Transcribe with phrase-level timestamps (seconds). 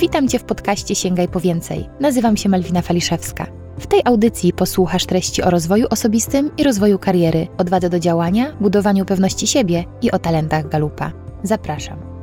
[0.00, 1.88] Witam Cię w podcaście Sięgaj po więcej.
[2.00, 3.46] Nazywam się Malwina Faliszewska.
[3.78, 9.04] W tej audycji posłuchasz treści o rozwoju osobistym i rozwoju kariery, odwadze do działania, budowaniu
[9.04, 11.12] pewności siebie i o talentach Galupa.
[11.42, 12.17] Zapraszam.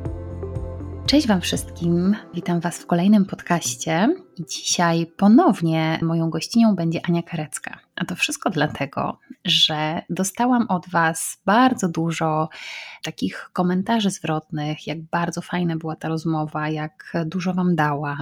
[1.06, 4.08] Cześć Wam wszystkim, witam Was w kolejnym podcaście.
[4.38, 7.78] Dzisiaj ponownie moją gościnią będzie Ania Karecka.
[7.96, 12.48] A to wszystko dlatego, że dostałam od Was bardzo dużo
[13.04, 18.18] takich komentarzy zwrotnych, jak bardzo fajna była ta rozmowa, jak dużo Wam dała.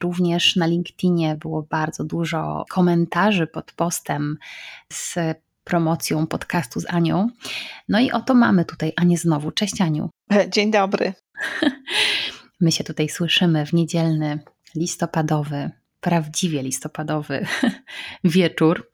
[0.00, 4.38] Również na LinkedInie było bardzo dużo komentarzy pod postem
[4.92, 5.16] z
[5.64, 7.28] promocją podcastu z Anią.
[7.88, 9.50] No i oto mamy tutaj Anię znowu.
[9.50, 10.10] Cześć Aniu.
[10.48, 11.12] Dzień dobry.
[12.60, 14.38] My się tutaj słyszymy w niedzielny,
[14.74, 17.46] listopadowy, prawdziwie listopadowy
[18.24, 18.90] wieczór.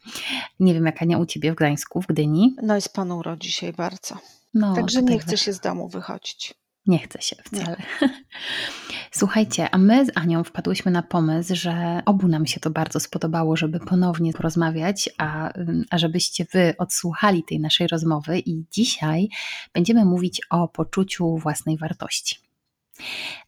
[0.60, 2.56] Nie wiem, jak Ania u Ciebie w Gdańsku, w Gdyni.
[2.62, 4.18] No jest ponuro dzisiaj bardzo.
[4.54, 6.54] No, Także nie chcę się z domu wychodzić.
[6.86, 7.76] Nie chce się wcale.
[8.02, 8.08] Nie.
[9.10, 13.56] Słuchajcie, a my z Anią wpadłyśmy na pomysł, że obu nam się to bardzo spodobało,
[13.56, 15.52] żeby ponownie porozmawiać, a,
[15.90, 18.38] a żebyście Wy odsłuchali tej naszej rozmowy.
[18.38, 19.28] I dzisiaj
[19.74, 22.46] będziemy mówić o poczuciu własnej wartości.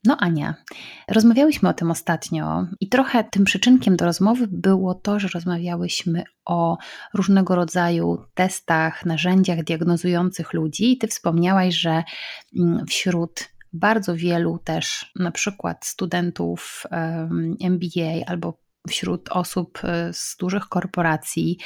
[0.05, 0.55] No, Ania,
[1.09, 6.79] rozmawiałyśmy o tym ostatnio i trochę tym przyczynkiem do rozmowy było to, że rozmawiałyśmy o
[7.15, 12.05] różnego rodzaju testach, narzędziach diagnozujących ludzi, i ty wspomniałaś, że
[12.59, 16.87] mm, wśród bardzo wielu też, na przykład studentów
[17.61, 21.59] MBA albo wśród osób e, z dużych korporacji,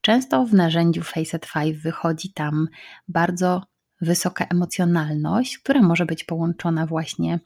[0.00, 2.68] często w narzędziu Facet 5 wychodzi tam
[3.08, 3.62] bardzo
[4.00, 7.40] wysoka emocjonalność, która może być połączona właśnie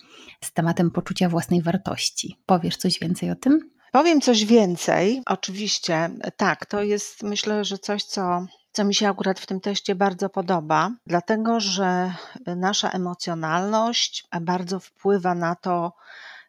[0.45, 2.39] z tematem poczucia własnej wartości.
[2.47, 3.71] Powiesz coś więcej o tym?
[3.93, 5.23] Powiem coś więcej.
[5.27, 9.95] Oczywiście, tak, to jest myślę, że coś, co co mi się akurat w tym teście
[9.95, 12.15] bardzo podoba, dlatego że
[12.47, 15.93] nasza emocjonalność bardzo wpływa na to,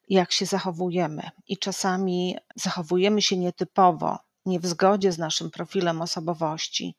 [0.09, 1.29] jak się zachowujemy.
[1.47, 6.95] I czasami zachowujemy się nietypowo, nie w zgodzie z naszym profilem osobowości,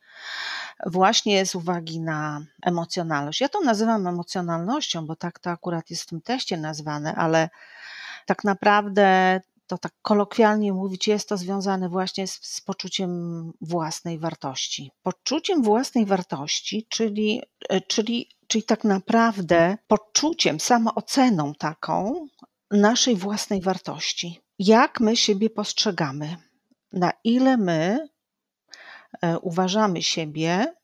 [0.86, 3.40] właśnie z uwagi na emocjonalność.
[3.40, 7.50] Ja to nazywam emocjonalnością, bo tak to akurat jest w tym teście nazwane, ale
[8.26, 14.90] tak naprawdę to tak kolokwialnie mówić, jest to związane właśnie z, z, poczuciem własnej wartości.
[15.02, 22.26] Poczuciem własnej wartości, czyli, e, czyli, czyli tak naprawdę poczuciem, samooceną taką
[22.70, 24.40] naszej własnej wartości.
[24.58, 26.36] Jak my siebie postrzegamy,
[26.96, 28.08] na ile my
[29.22, 30.74] e, uważamy siebie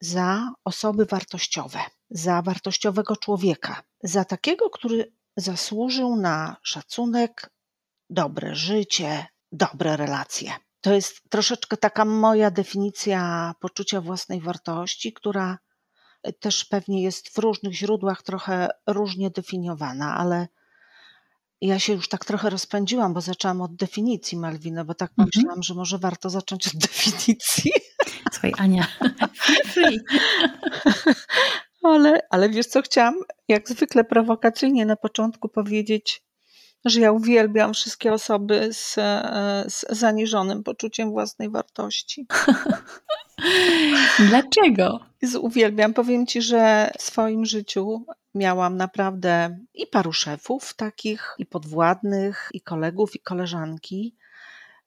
[0.00, 1.78] za osoby wartościowe,
[2.10, 7.50] za wartościowego człowieka, za takiego, który zasłużył na szacunek,
[8.10, 10.52] dobre życie, dobre relacje.
[10.80, 15.58] To jest troszeczkę taka moja definicja poczucia własnej wartości, która
[16.40, 20.48] też pewnie jest w różnych źródłach trochę różnie definiowana, ale
[21.60, 25.62] ja się już tak trochę rozpędziłam, bo zaczęłam od definicji Malwiny, bo tak pomyślałam, mhm.
[25.62, 27.72] że może warto zacząć od definicji.
[28.32, 28.86] Słuchaj, Ania.
[31.82, 33.14] ale, ale wiesz co, chciałam
[33.48, 36.22] jak zwykle prowokacyjnie na początku powiedzieć,
[36.84, 38.94] że ja uwielbiam wszystkie osoby z,
[39.72, 42.26] z zaniżonym poczuciem własnej wartości.
[44.28, 45.00] Dlaczego?
[45.40, 45.94] Uwielbiam.
[45.94, 48.04] Powiem ci, że w swoim życiu
[48.34, 54.16] miałam naprawdę i paru szefów takich, i podwładnych, i kolegów, i koleżanki.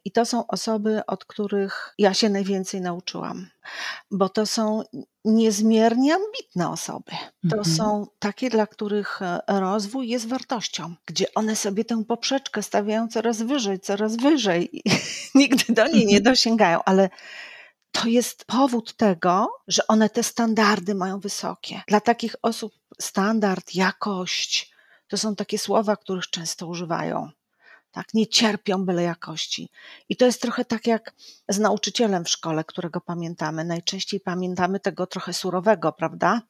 [0.05, 3.49] I to są osoby, od których ja się najwięcej nauczyłam,
[4.11, 4.83] bo to są
[5.25, 7.11] niezmiernie ambitne osoby.
[7.49, 7.75] To mhm.
[7.75, 13.41] są takie, dla których e, rozwój jest wartością, gdzie one sobie tę poprzeczkę stawiają coraz
[13.41, 14.83] wyżej, coraz wyżej i
[15.35, 16.23] nigdy do niej nie mhm.
[16.23, 17.09] dosięgają, ale
[17.93, 21.81] to jest powód tego, że one te standardy mają wysokie.
[21.87, 24.73] Dla takich osób standard, jakość
[25.07, 27.29] to są takie słowa, których często używają.
[27.91, 29.69] Tak, nie cierpią byle jakości.
[30.09, 31.13] I to jest trochę tak jak
[31.49, 33.65] z nauczycielem w szkole, którego pamiętamy.
[33.65, 36.41] Najczęściej pamiętamy tego trochę surowego, prawda?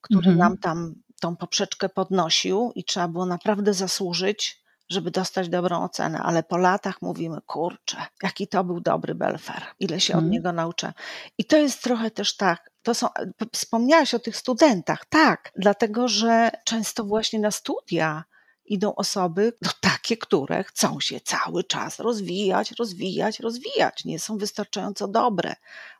[0.00, 0.38] Który mhm.
[0.38, 6.42] nam tam tą poprzeczkę podnosił i trzeba było naprawdę zasłużyć żeby dostać dobrą ocenę, ale
[6.42, 10.30] po latach mówimy, kurczę, jaki to był dobry Belfer, ile się od mhm.
[10.30, 10.92] niego nauczę.
[11.38, 13.08] I to jest trochę też tak, to są,
[13.52, 18.24] wspomniałaś o tych studentach, tak, dlatego że często właśnie na studia
[18.64, 25.08] idą osoby, no takie, które chcą się cały czas rozwijać, rozwijać, rozwijać, nie są wystarczająco
[25.08, 25.54] dobre,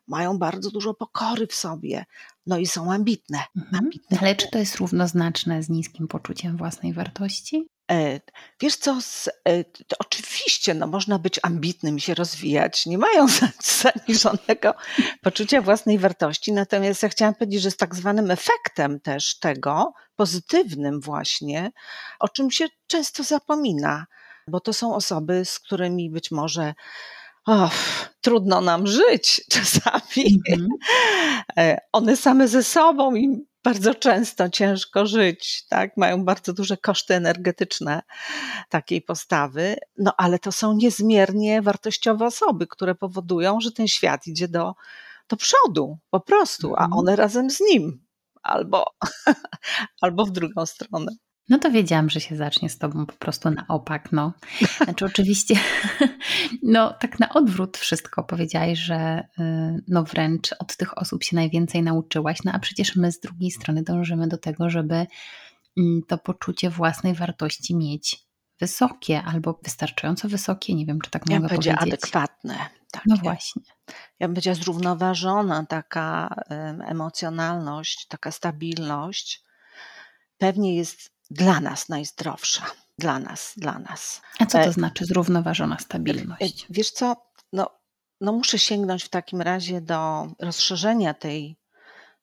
[0.07, 2.05] mają bardzo dużo pokory w sobie,
[2.45, 3.39] no i są ambitne.
[3.55, 3.83] Mhm.
[3.83, 4.17] ambitne.
[4.21, 7.67] Ale czy to jest równoznaczne z niskim poczuciem własnej wartości?
[7.91, 8.19] E,
[8.59, 8.99] wiesz co,
[9.47, 9.63] e,
[9.99, 13.27] oczywiście no, można być ambitnym i się rozwijać, nie mają
[13.83, 14.73] zaniżonego
[15.21, 21.01] poczucia własnej wartości, natomiast ja chciałam powiedzieć, że z tak zwanym efektem też tego, pozytywnym
[21.01, 21.71] właśnie,
[22.19, 24.05] o czym się często zapomina,
[24.47, 26.73] bo to są osoby, z którymi być może
[27.45, 27.71] oh,
[28.21, 30.39] trudno nam żyć czasami.
[30.49, 30.69] Mhm.
[31.57, 35.97] E, one same ze sobą im bardzo często ciężko żyć, tak?
[35.97, 38.01] Mają bardzo duże koszty energetyczne
[38.69, 44.47] takiej postawy, no ale to są niezmiernie wartościowe osoby, które powodują, że ten świat idzie
[44.47, 44.75] do,
[45.29, 46.93] do przodu po prostu, a mhm.
[46.93, 48.05] one razem z nim
[48.43, 48.85] albo,
[50.01, 51.11] albo w drugą stronę.
[51.51, 54.33] No to wiedziałam, że się zacznie z tobą po prostu na opak, no.
[54.83, 55.55] Znaczy oczywiście,
[56.63, 61.83] no tak na odwrót wszystko powiedziałaś, że y, no wręcz od tych osób się najwięcej
[61.83, 65.07] nauczyłaś, no a przecież my z drugiej strony dążymy do tego, żeby
[65.77, 68.25] mm, to poczucie własnej wartości mieć
[68.59, 71.75] wysokie albo wystarczająco wysokie, nie wiem, czy tak ja mogę powiedzieć.
[71.79, 72.55] adekwatne.
[72.91, 73.05] Takie.
[73.09, 73.61] No właśnie.
[74.19, 76.35] Ja bym powiedziała zrównoważona taka
[76.87, 79.43] emocjonalność, taka stabilność
[80.41, 82.65] pewnie jest dla nas najzdrowsza.
[82.97, 84.21] Dla nas, dla nas.
[84.39, 86.63] A co to e, znaczy zrównoważona stabilność?
[86.63, 87.15] E, wiesz co,
[87.53, 87.69] no,
[88.21, 91.57] no muszę sięgnąć w takim razie do rozszerzenia tej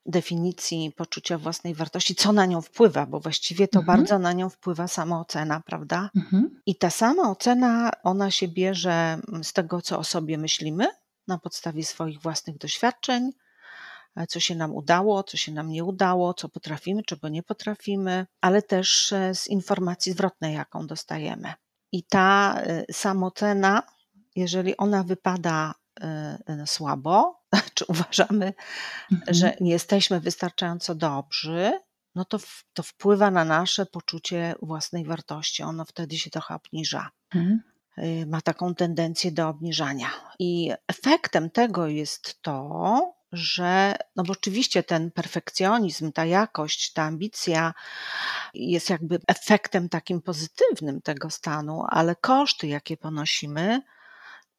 [0.07, 3.99] definicji poczucia własnej wartości, co na nią wpływa, bo właściwie to mhm.
[3.99, 6.11] bardzo na nią wpływa samoocena, prawda?
[6.17, 6.61] Mhm.
[6.67, 10.87] I ta sama ocena, ona się bierze z tego, co o sobie myślimy,
[11.29, 13.33] na podstawie swoich własnych doświadczeń,
[14.27, 18.63] co się nam udało, co się nam nie udało, co potrafimy, czego nie potrafimy, ale
[18.63, 21.53] też e, z informacji zwrotnej, jaką dostajemy.
[21.93, 23.83] I ta e, samocena,
[24.37, 25.75] jeżeli ona wypada
[26.67, 27.43] słabo,
[27.75, 28.53] czy uważamy,
[29.13, 29.35] mhm.
[29.35, 31.73] że nie jesteśmy wystarczająco dobrzy,
[32.15, 32.39] no to,
[32.73, 35.63] to wpływa na nasze poczucie własnej wartości.
[35.63, 37.11] Ono wtedy się trochę obniża.
[37.35, 37.63] Mhm.
[38.27, 40.09] Ma taką tendencję do obniżania.
[40.39, 47.75] I efektem tego jest to, że, no bo oczywiście ten perfekcjonizm, ta jakość, ta ambicja
[48.55, 53.83] jest jakby efektem takim pozytywnym tego stanu, ale koszty, jakie ponosimy,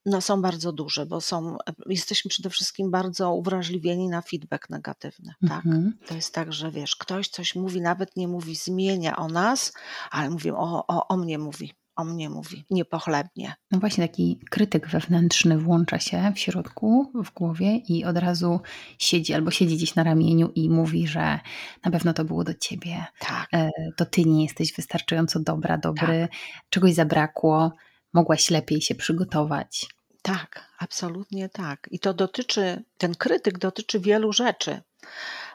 [0.06, 5.34] no są bardzo duże, bo są, jesteśmy przede wszystkim bardzo uwrażliwieni na feedback negatywny.
[5.48, 5.66] Tak?
[5.66, 5.98] Mhm.
[6.08, 9.74] To jest tak, że wiesz, ktoś coś mówi, nawet nie mówi, zmienia o nas,
[10.12, 13.54] ale mówi, o, o, o mnie mówi o mnie mówi, niepochlebnie.
[13.72, 18.60] No właśnie taki krytyk wewnętrzny włącza się w środku, w głowie i od razu
[18.98, 21.40] siedzi albo siedzi gdzieś na ramieniu i mówi, że
[21.86, 23.06] na pewno to było do ciebie.
[23.20, 23.48] Tak.
[23.54, 26.40] E, to ty nie jesteś wystarczająco dobra, dobry, tak.
[26.70, 27.72] czegoś zabrakło,
[28.14, 29.88] mogłaś lepiej się przygotować.
[30.22, 31.88] Tak, absolutnie tak.
[31.92, 34.82] I to dotyczy, ten krytyk dotyczy wielu rzeczy.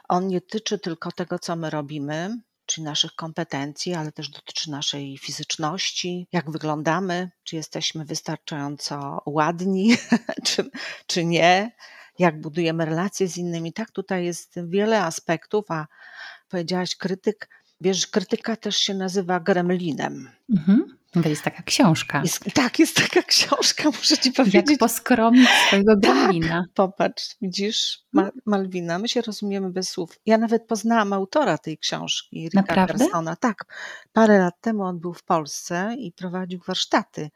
[0.09, 5.17] On nie tyczy tylko tego, co my robimy, czyli naszych kompetencji, ale też dotyczy naszej
[5.17, 9.97] fizyczności, jak wyglądamy, czy jesteśmy wystarczająco ładni,
[10.45, 10.69] czy,
[11.07, 11.71] czy nie,
[12.19, 13.73] jak budujemy relacje z innymi.
[13.73, 15.87] Tak, tutaj jest wiele aspektów, a
[16.49, 17.49] powiedziałaś krytyk,
[17.81, 20.29] wiesz, krytyka też się nazywa gremlinem.
[20.49, 20.97] Mhm.
[21.23, 22.21] To jest taka książka.
[22.21, 24.69] Jest, tak, jest taka książka, muszę ci powiedzieć.
[24.69, 26.63] Jak poskromić swojego gremlina.
[26.67, 30.19] Tak, popatrz, widzisz, Ma Malwina, my się rozumiemy bez słów.
[30.25, 33.07] Ja nawet poznałam autora tej książki, Ricka Naprawdę?
[33.39, 33.65] Tak,
[34.13, 37.29] parę lat temu on był w Polsce i prowadził warsztaty.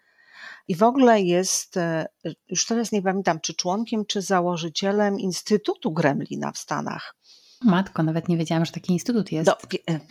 [0.68, 2.08] I w ogóle jest, e,
[2.50, 7.16] już teraz nie pamiętam, czy członkiem, czy założycielem Instytutu Gremlina w Stanach.
[7.64, 9.48] Matko, nawet nie wiedziałam, że taki instytut jest.
[9.48, 9.58] No,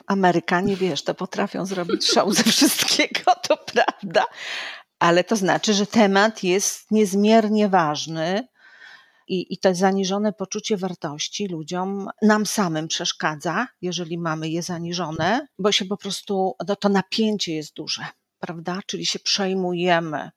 [0.06, 4.24] Amerykanie, wiesz, to potrafią zrobić show ze wszystkiego, to prawda,
[4.98, 8.48] ale to znaczy, że temat jest niezmiernie ważny
[9.28, 15.72] i, i to zaniżone poczucie wartości ludziom, nam samym przeszkadza, jeżeli mamy je zaniżone, bo
[15.72, 18.06] się po prostu, no to napięcie jest duże,
[18.40, 18.80] prawda?
[18.86, 20.30] Czyli się przejmujemy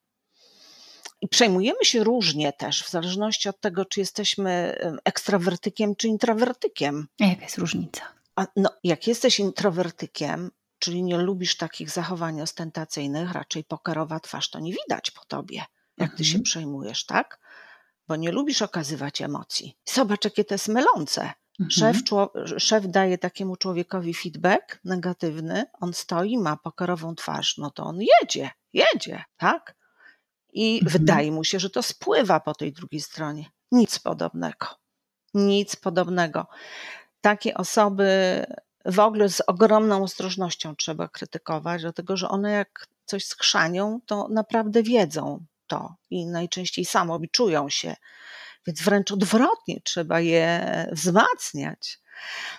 [1.22, 7.08] i przejmujemy się różnie też, w zależności od tego, czy jesteśmy ekstrawertykiem, czy introwertykiem.
[7.22, 8.02] A jaka jest różnica?
[8.36, 14.60] A, no, jak jesteś introwertykiem, czyli nie lubisz takich zachowań ostentacyjnych, raczej pokerowa twarz to
[14.60, 15.58] nie widać po tobie,
[15.98, 16.18] jak mhm.
[16.18, 16.44] ty się mhm.
[16.44, 17.40] przejmujesz, tak?
[18.08, 19.78] Bo nie lubisz okazywać emocji.
[19.86, 21.34] Zobacz, jakie to jest mylące.
[21.60, 21.72] Mhm.
[21.72, 21.98] Szef,
[22.58, 28.50] szef daje takiemu człowiekowi feedback negatywny, on stoi, ma pokerową twarz, no to on jedzie,
[28.74, 29.81] jedzie, tak?
[30.54, 30.92] I mhm.
[30.92, 33.46] wydaje mu się, że to spływa po tej drugiej stronie.
[33.72, 34.68] Nic podobnego.
[35.34, 36.48] Nic podobnego.
[37.22, 38.06] Takie osoby
[38.86, 44.84] w ogóle z ogromną ostrożnością trzeba krytykować, dlatego że one jak coś skrzanią, to naprawdę
[44.84, 47.96] wiedzą to i najczęściej samo czują się.
[48.68, 52.00] Więc wręcz odwrotnie trzeba je wzmacniać.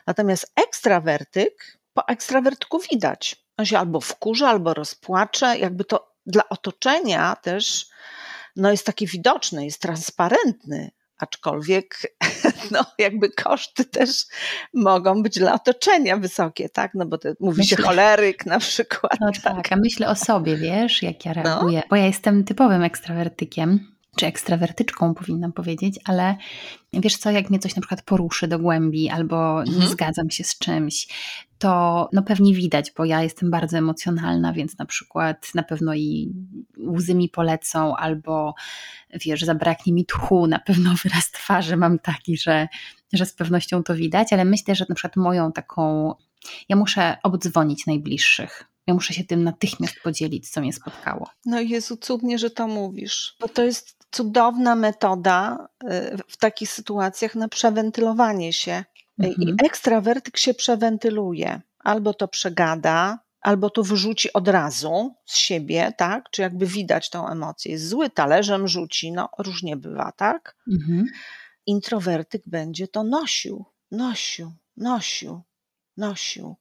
[0.06, 3.44] Natomiast ekstrawertyk, po ekstrawertyku widać.
[3.56, 7.86] On się albo wkurza, albo rozpłacze, jakby to dla otoczenia też
[8.56, 11.98] no jest taki widoczny, jest transparentny, aczkolwiek
[12.70, 14.24] no, jakby koszty też
[14.74, 16.94] mogą być dla otoczenia wysokie, tak?
[16.94, 19.12] No bo to mówi myślę, się choleryk na przykład.
[19.20, 21.42] No tak, tak a myślę o sobie, wiesz, jak ja no.
[21.42, 21.86] reaguję, no.
[21.90, 26.36] bo ja jestem typowym ekstrawertykiem, czy ekstrawertyczką powinnam powiedzieć, ale
[26.92, 29.80] wiesz co, jak mnie coś na przykład poruszy do głębi albo mhm.
[29.80, 31.08] nie zgadzam się z czymś,
[31.58, 36.32] to no pewnie widać, bo ja jestem bardzo emocjonalna, więc na przykład na pewno i
[36.78, 38.54] łzy mi polecą albo
[39.24, 42.68] wiesz, zabraknie mi tchu, na pewno wyraz twarzy mam taki, że,
[43.12, 46.14] że z pewnością to widać, ale myślę, że na przykład moją taką,
[46.68, 51.30] ja muszę obdzwonić najbliższych, ja muszę się tym natychmiast podzielić, co mnie spotkało.
[51.46, 57.34] No Jezu, cudnie, że to mówisz, bo to jest cudowna metoda y, w takich sytuacjach
[57.34, 58.84] na przewentylowanie się.
[59.18, 59.48] Mhm.
[59.48, 61.60] I ekstrawertyk się przewentyluje.
[61.78, 66.30] Albo to przegada, albo to wyrzuci od razu z siebie, tak?
[66.30, 67.72] Czy jakby widać tą emocję.
[67.72, 70.56] Jest zły, talerzem rzuci, no różnie bywa, tak?
[70.72, 71.06] Mhm.
[71.66, 75.42] Introwertyk będzie to nosił, nosił, nosił,
[75.96, 76.56] nosił.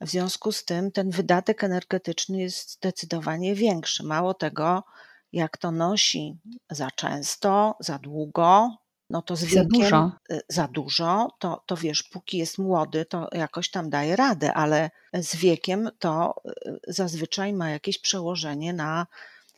[0.00, 4.04] W związku z tym ten wydatek energetyczny jest zdecydowanie większy.
[4.04, 4.84] Mało tego,
[5.32, 6.36] jak to nosi
[6.70, 8.76] za często, za długo,
[9.10, 13.04] no to z wiekiem, za dużo, y, za dużo to, to wiesz, póki jest młody,
[13.04, 16.34] to jakoś tam daje radę, ale z wiekiem to
[16.66, 19.06] y, zazwyczaj ma jakieś przełożenie na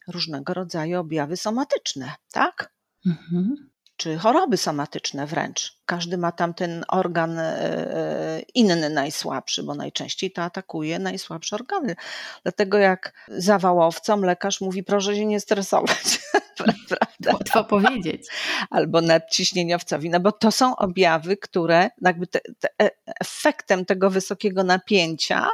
[0.08, 2.72] różnego rodzaju objawy somatyczne, tak?
[3.06, 3.68] Mhm
[3.98, 5.76] czy choroby somatyczne wręcz.
[5.86, 11.96] Każdy ma tam ten organ e, e, inny, najsłabszy, bo najczęściej to atakuje najsłabsze organy.
[12.42, 16.20] Dlatego jak zawałowcom lekarz mówi, proszę się nie stresować.
[16.58, 17.32] Prawda?
[17.32, 18.26] Łatwo powiedzieć.
[18.70, 22.90] Albo nadciśnieniowcowi, no bo to są objawy, które jakby te, te e,
[23.20, 25.48] efektem tego wysokiego napięcia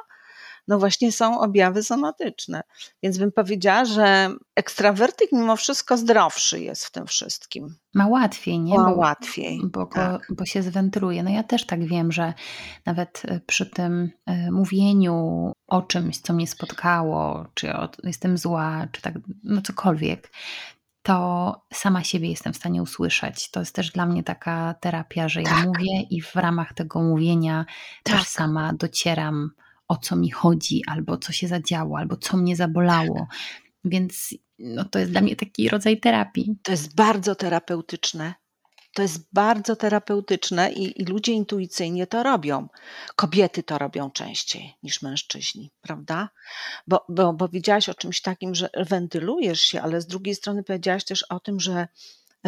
[0.68, 2.62] no właśnie są objawy somatyczne.
[3.02, 7.76] Więc bym powiedziała, że ekstrawertyk mimo wszystko zdrowszy jest w tym wszystkim.
[7.94, 8.78] Ma łatwiej, nie?
[8.78, 9.60] Ma bo, łatwiej.
[9.64, 10.26] Bo, tak.
[10.30, 11.22] bo się zwentyluje.
[11.22, 12.34] No ja też tak wiem, że
[12.86, 18.86] nawet e, przy tym e, mówieniu o czymś, co mnie spotkało, czy o, jestem zła,
[18.92, 20.30] czy tak, no cokolwiek,
[21.02, 23.50] to sama siebie jestem w stanie usłyszeć.
[23.50, 25.66] To jest też dla mnie taka terapia, że ja tak.
[25.66, 27.64] mówię i w ramach tego mówienia
[28.02, 28.18] tak.
[28.18, 29.50] też sama docieram
[29.88, 33.26] o co mi chodzi, albo co się zadziało, albo co mnie zabolało.
[33.84, 36.56] Więc no, to jest dla mnie taki rodzaj terapii.
[36.62, 38.34] To jest bardzo terapeutyczne.
[38.94, 42.68] To jest bardzo terapeutyczne i, i, ludzie intuicyjnie to robią.
[43.16, 46.28] Kobiety to robią częściej niż mężczyźni, prawda?
[46.86, 51.22] Bo, bo, widziałaś o czymś takim, że wentylujesz się, ale z drugiej strony powiedziałaś też
[51.22, 51.88] o tym, że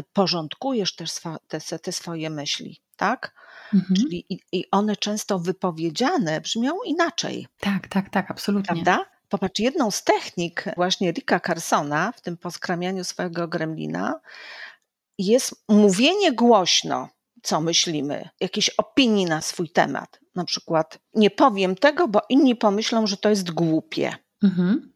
[0.02, 1.10] porządkujesz też
[1.48, 3.34] te, te swoje myśli, tak?
[3.74, 3.96] Mhm.
[3.96, 7.46] Czyli i, i one często wypowiedziane brzmią inaczej.
[7.60, 8.74] Tak, tak, tak, absolutnie.
[8.74, 9.06] Prawda?
[9.28, 14.20] Popatrz, jedną z technik właśnie Ricka Carsona w tym poskramianiu swojego gremlina
[15.18, 17.08] jest mówienie głośno,
[17.42, 20.20] co myślimy, jakieś opinii na swój temat.
[20.34, 24.16] Na przykład, nie powiem tego, bo inni pomyślą, że to jest głupie.
[24.42, 24.92] Mhm.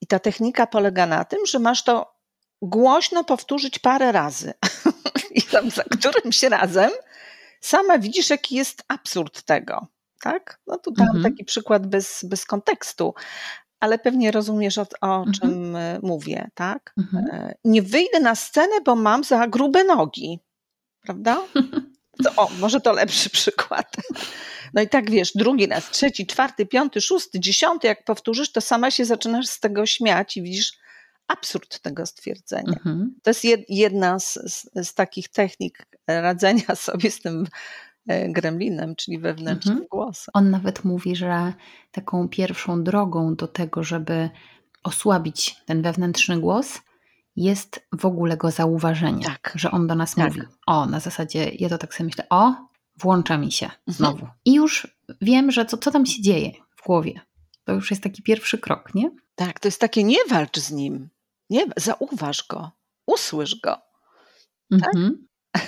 [0.00, 2.15] I ta technika polega na tym, że masz to
[2.62, 4.54] głośno powtórzyć parę razy.
[5.34, 6.90] I tam za którymś razem
[7.60, 9.86] sama widzisz, jaki jest absurd tego.
[10.20, 10.60] Tak?
[10.66, 11.24] No tu dam mhm.
[11.24, 13.14] taki przykład bez, bez kontekstu,
[13.80, 15.32] ale pewnie rozumiesz, o, o mhm.
[15.32, 16.94] czym e, mówię, tak?
[16.98, 17.24] Mhm.
[17.30, 20.40] E, nie wyjdę na scenę, bo mam za grube nogi,
[21.00, 21.42] prawda?
[22.24, 23.96] To, o, może to lepszy przykład.
[24.74, 28.90] No i tak wiesz, drugi raz, trzeci, czwarty, piąty, szósty, dziesiąty, jak powtórzysz, to sama
[28.90, 30.72] się zaczynasz z tego śmiać i widzisz
[31.28, 32.72] absurd tego stwierdzenia.
[32.72, 33.14] Mhm.
[33.22, 37.46] To jest jedna z, z, z, takich technik radzenia sobie z tym
[38.08, 39.88] e, gremlinem, czyli wewnętrznym mhm.
[39.88, 40.32] głosem.
[40.34, 41.52] On nawet mówi, że
[41.92, 44.30] taką pierwszą drogą do tego, żeby
[44.82, 46.80] osłabić ten wewnętrzny głos,
[47.36, 49.52] jest w ogóle go zauważenie, tak.
[49.54, 50.26] że on do nas tak.
[50.26, 50.40] mówi.
[50.66, 52.54] O, na zasadzie, ja to tak sobie myślę, o,
[52.98, 53.82] włącza mi się mhm.
[53.88, 54.18] znowu.
[54.18, 54.32] Mhm.
[54.44, 57.20] I już wiem, że co, co tam się dzieje w głowie.
[57.64, 59.10] To już jest taki pierwszy krok, nie?
[59.34, 61.08] Tak, to jest takie nie walcz z nim.
[61.50, 62.70] Nie, zauważ go,
[63.06, 63.82] usłysz go.
[64.80, 64.94] Tak?
[64.96, 65.26] Mhm.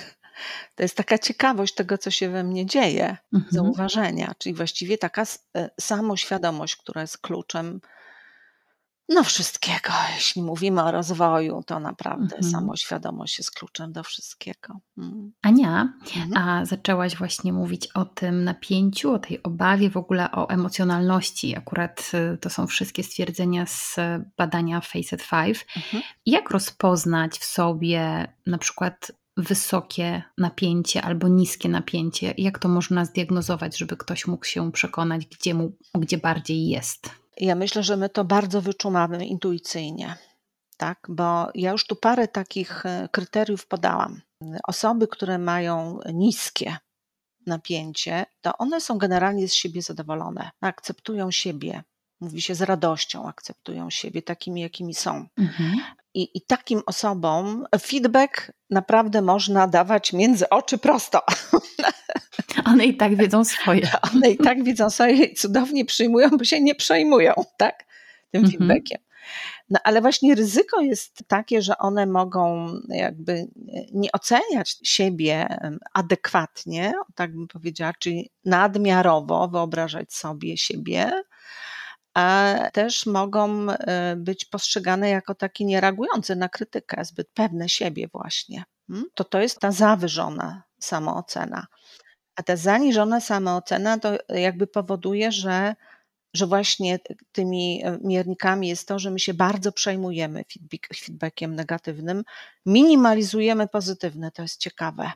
[0.75, 3.53] To jest taka ciekawość tego, co się we mnie dzieje, mhm.
[3.53, 5.23] zauważenia, czyli właściwie taka
[5.57, 7.81] e, samoświadomość, która jest kluczem
[9.09, 9.89] no wszystkiego.
[10.15, 12.43] Jeśli mówimy o rozwoju, to naprawdę mhm.
[12.43, 14.79] samoświadomość jest kluczem do wszystkiego.
[14.97, 15.31] Mm.
[15.41, 16.37] Ania, mhm.
[16.37, 21.57] a zaczęłaś właśnie mówić o tym napięciu, o tej obawie, w ogóle o emocjonalności.
[21.57, 23.95] Akurat y, to są wszystkie stwierdzenia z
[24.37, 25.65] badania Facet 5.
[25.75, 26.03] Mhm.
[26.25, 32.33] Jak rozpoznać w sobie na przykład wysokie napięcie albo niskie napięcie?
[32.37, 37.18] Jak to można zdiagnozować, żeby ktoś mógł się przekonać, gdzie, mu, gdzie bardziej jest?
[37.39, 40.15] Ja myślę, że my to bardzo wyczumamy intuicyjnie.
[40.77, 41.07] tak?
[41.09, 44.21] Bo ja już tu parę takich e, kryteriów podałam.
[44.67, 46.77] Osoby, które mają niskie
[47.45, 51.83] napięcie, to one są generalnie z siebie zadowolone, akceptują siebie,
[52.21, 55.27] mówi się z radością, akceptują siebie takimi, jakimi są.
[55.37, 55.75] Mhm.
[56.13, 61.21] I, I, takim osobom feedback naprawdę można dawać między oczy prosto.
[62.65, 63.89] One i tak wiedzą swoje.
[64.13, 67.85] One i tak wiedzą swoje i cudownie przyjmują, bo się nie przejmują, tak?
[68.31, 68.59] Tym mhm.
[68.59, 68.99] feedbackiem.
[69.69, 73.47] No ale właśnie ryzyko jest takie, że one mogą jakby
[73.93, 75.57] nie oceniać siebie
[75.93, 81.11] adekwatnie, tak bym powiedziała, czyli nadmiarowo wyobrażać sobie siebie,
[82.13, 88.63] a też mogą e, być postrzegane jako takie niereagujące na krytykę, zbyt pewne siebie właśnie.
[88.87, 89.05] Hmm?
[89.13, 91.67] To to jest ta zawyżona samoocena.
[92.35, 95.75] A ta zaniżona samoocena to jakby powoduje, że
[96.33, 96.99] że właśnie
[97.31, 102.23] tymi e, miernikami jest to, że my się bardzo przejmujemy feedback, feedbackiem negatywnym,
[102.65, 104.31] minimalizujemy pozytywne.
[104.31, 105.11] To jest ciekawe,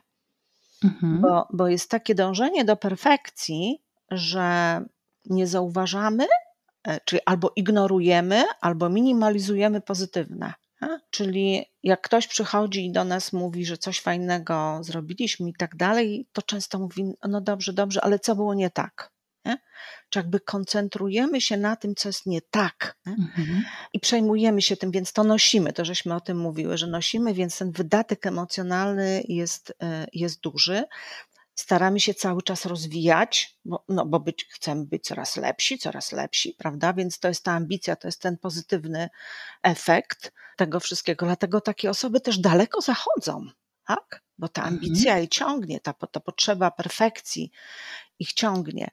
[0.84, 1.20] mhm.
[1.20, 4.80] bo, bo jest takie dążenie do perfekcji, że
[5.24, 6.26] nie zauważamy,
[7.04, 10.52] czyli albo ignorujemy, albo minimalizujemy pozytywne.
[11.10, 16.28] Czyli jak ktoś przychodzi i do nas mówi, że coś fajnego zrobiliśmy i tak dalej,
[16.32, 19.10] to często mówi: No dobrze, dobrze, ale co było nie tak?
[19.44, 19.58] Nie?
[20.10, 23.64] Czy jakby koncentrujemy się na tym, co jest nie tak mhm.
[23.92, 27.58] i przejmujemy się tym, więc to nosimy, to żeśmy o tym mówiły, że nosimy, więc
[27.58, 30.84] ten wydatek emocjonalny jest, e, jest duży.
[31.54, 36.54] Staramy się cały czas rozwijać, bo, no, bo być, chcemy być coraz lepsi, coraz lepsi,
[36.58, 36.92] prawda?
[36.92, 39.08] Więc to jest ta ambicja, to jest ten pozytywny
[39.62, 41.26] efekt tego wszystkiego.
[41.26, 43.46] Dlatego takie osoby też daleko zachodzą,
[43.86, 44.22] tak?
[44.38, 44.74] Bo ta mhm.
[44.74, 45.24] ambicja mhm.
[45.24, 47.50] ich ciągnie, ta, ta potrzeba perfekcji
[48.18, 48.90] ich ciągnie.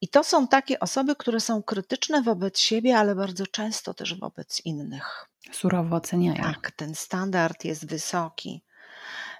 [0.00, 4.60] I to są takie osoby, które są krytyczne wobec siebie, ale bardzo często też wobec
[4.64, 5.28] innych.
[5.52, 6.42] Surowo oceniają.
[6.42, 8.62] Tak, ten standard jest wysoki.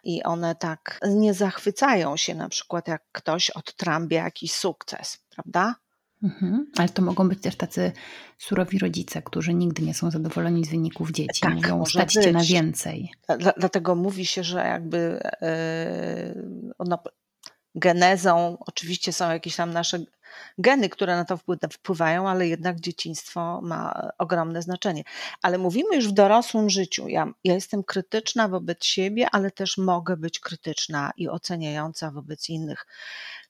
[0.04, 5.74] I one tak nie zachwycają się, na przykład jak ktoś odtrąbia jakiś sukces, prawda?
[6.22, 6.66] Mhm.
[6.78, 7.92] Ale to mogą być też tacy
[8.38, 11.40] surowi rodzice, którzy nigdy nie są zadowoleni z wyników dzieci.
[11.40, 13.12] Tak, Mówią, stać na więcej.
[13.56, 16.86] Dlatego mówi się, że jakby yy,
[17.74, 19.98] genezą oczywiście są jakieś tam nasze
[20.58, 21.38] geny, które na to
[21.72, 25.02] wpływają, ale jednak dzieciństwo ma ogromne znaczenie.
[25.42, 27.08] Ale mówimy już w dorosłym życiu.
[27.08, 32.86] Ja, ja jestem krytyczna wobec siebie, ale też mogę być krytyczna i oceniająca wobec innych.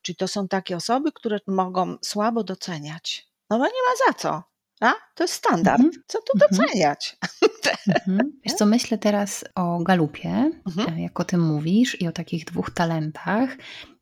[0.02, 3.30] Czyli to są takie osoby, które mogą słabo doceniać.
[3.50, 4.42] No bo nie ma za co.
[4.80, 4.92] A?
[5.14, 5.80] To jest standard.
[5.80, 6.02] Mhm.
[6.06, 6.50] Co tu mhm.
[6.50, 7.16] doceniać?
[7.88, 8.32] Mhm.
[8.44, 10.94] Wiesz co, myślę teraz o galupie, mhm.
[10.94, 13.50] E, jak o tym mówisz, i o takich dwóch talentach.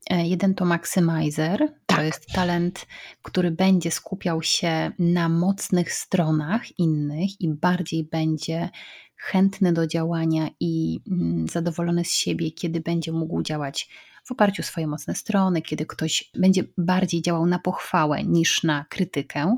[0.09, 1.97] E, jeden to maximizer, tak.
[1.97, 2.85] to jest talent,
[3.21, 8.69] który będzie skupiał się na mocnych stronach innych i bardziej będzie
[9.15, 13.89] chętny do działania i mm, zadowolony z siebie, kiedy będzie mógł działać
[14.29, 18.85] w oparciu o swoje mocne strony, kiedy ktoś będzie bardziej działał na pochwałę niż na
[18.89, 19.57] krytykę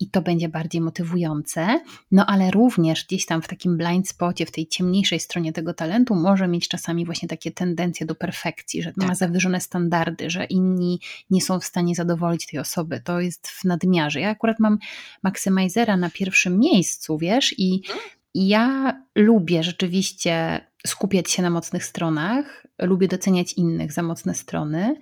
[0.00, 4.50] i to będzie bardziej motywujące, no ale również gdzieś tam w takim blind spocie, w
[4.50, 9.06] tej ciemniejszej stronie tego talentu może mieć czasami właśnie takie tendencje do perfekcji, że ma
[9.06, 9.16] tak.
[9.16, 11.00] zawyżone standardy, że inni
[11.30, 13.00] nie są w stanie zadowolić tej osoby.
[13.04, 14.20] To jest w nadmiarze.
[14.20, 14.78] Ja akurat mam
[15.22, 17.98] maksymizera na pierwszym miejscu, wiesz, i mhm.
[18.34, 24.96] ja lubię rzeczywiście skupiać się na mocnych stronach, lubię doceniać innych za mocne strony,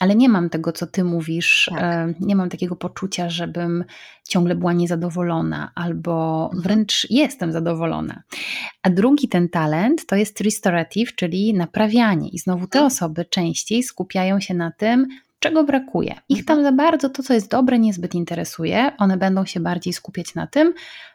[0.00, 1.82] ale nie mam tego, co ty mówisz, tak.
[1.82, 3.84] E, nie mam takiego poczucia, żebym
[4.28, 6.62] ciągle była niezadowolona, albo mhm.
[6.62, 8.22] wręcz jestem zadowolona.
[8.82, 12.28] A drugi ten talent to jest restorative, czyli naprawianie.
[12.28, 12.86] I znowu te mhm.
[12.86, 15.06] osoby częściej skupiają się na tym,
[15.38, 16.14] czego brakuje.
[16.28, 18.92] Ich tam za bardzo to, co jest dobre, niezbyt interesuje.
[18.98, 20.74] One będą się bardziej skupiać na tym,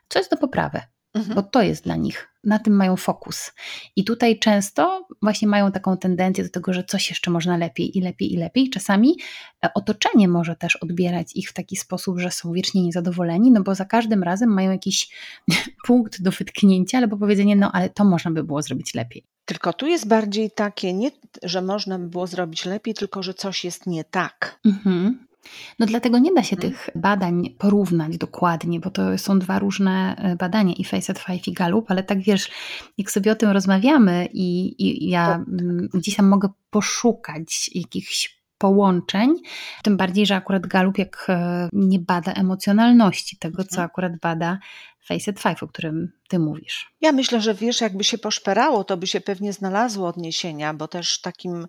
[0.09, 0.81] co jest do poprawy
[1.13, 1.35] mhm.
[1.35, 3.51] bo to jest dla nich, na tym mają fokus.
[3.95, 8.01] I tutaj często właśnie mają taką tendencję do tego, że coś jeszcze można lepiej i
[8.01, 8.69] lepiej i lepiej.
[8.69, 9.17] Czasami
[9.65, 13.75] e, otoczenie może też odbierać ich w taki sposób, że są wiecznie niezadowoleni, no bo
[13.75, 15.09] za każdym razem mają jakiś
[15.87, 19.23] punkt do wytknięcia albo powiedzenie, no ale to można by było zrobić lepiej.
[19.45, 21.11] Tylko tu jest bardziej takie, nie,
[21.43, 24.59] że można by było zrobić lepiej, tylko że coś jest nie tak.
[24.65, 25.30] Mhm.
[25.79, 26.71] No dlatego nie da się mhm.
[26.71, 31.53] tych badań porównać dokładnie, bo to są dwa różne e, badania i Facet Five i
[31.53, 32.51] Gallup, ale tak wiesz,
[32.97, 35.45] jak sobie o tym rozmawiamy i, i ja
[35.93, 39.35] gdzieś tam mogę poszukać jakichś połączeń,
[39.83, 43.85] tym bardziej, że akurat Gallup jak e, nie bada emocjonalności tego, co mhm.
[43.85, 44.59] akurat bada
[45.05, 46.93] Facet Five, o którym ty mówisz.
[47.01, 51.21] Ja myślę, że wiesz, jakby się poszperało, to by się pewnie znalazło odniesienia, bo też
[51.21, 51.67] takim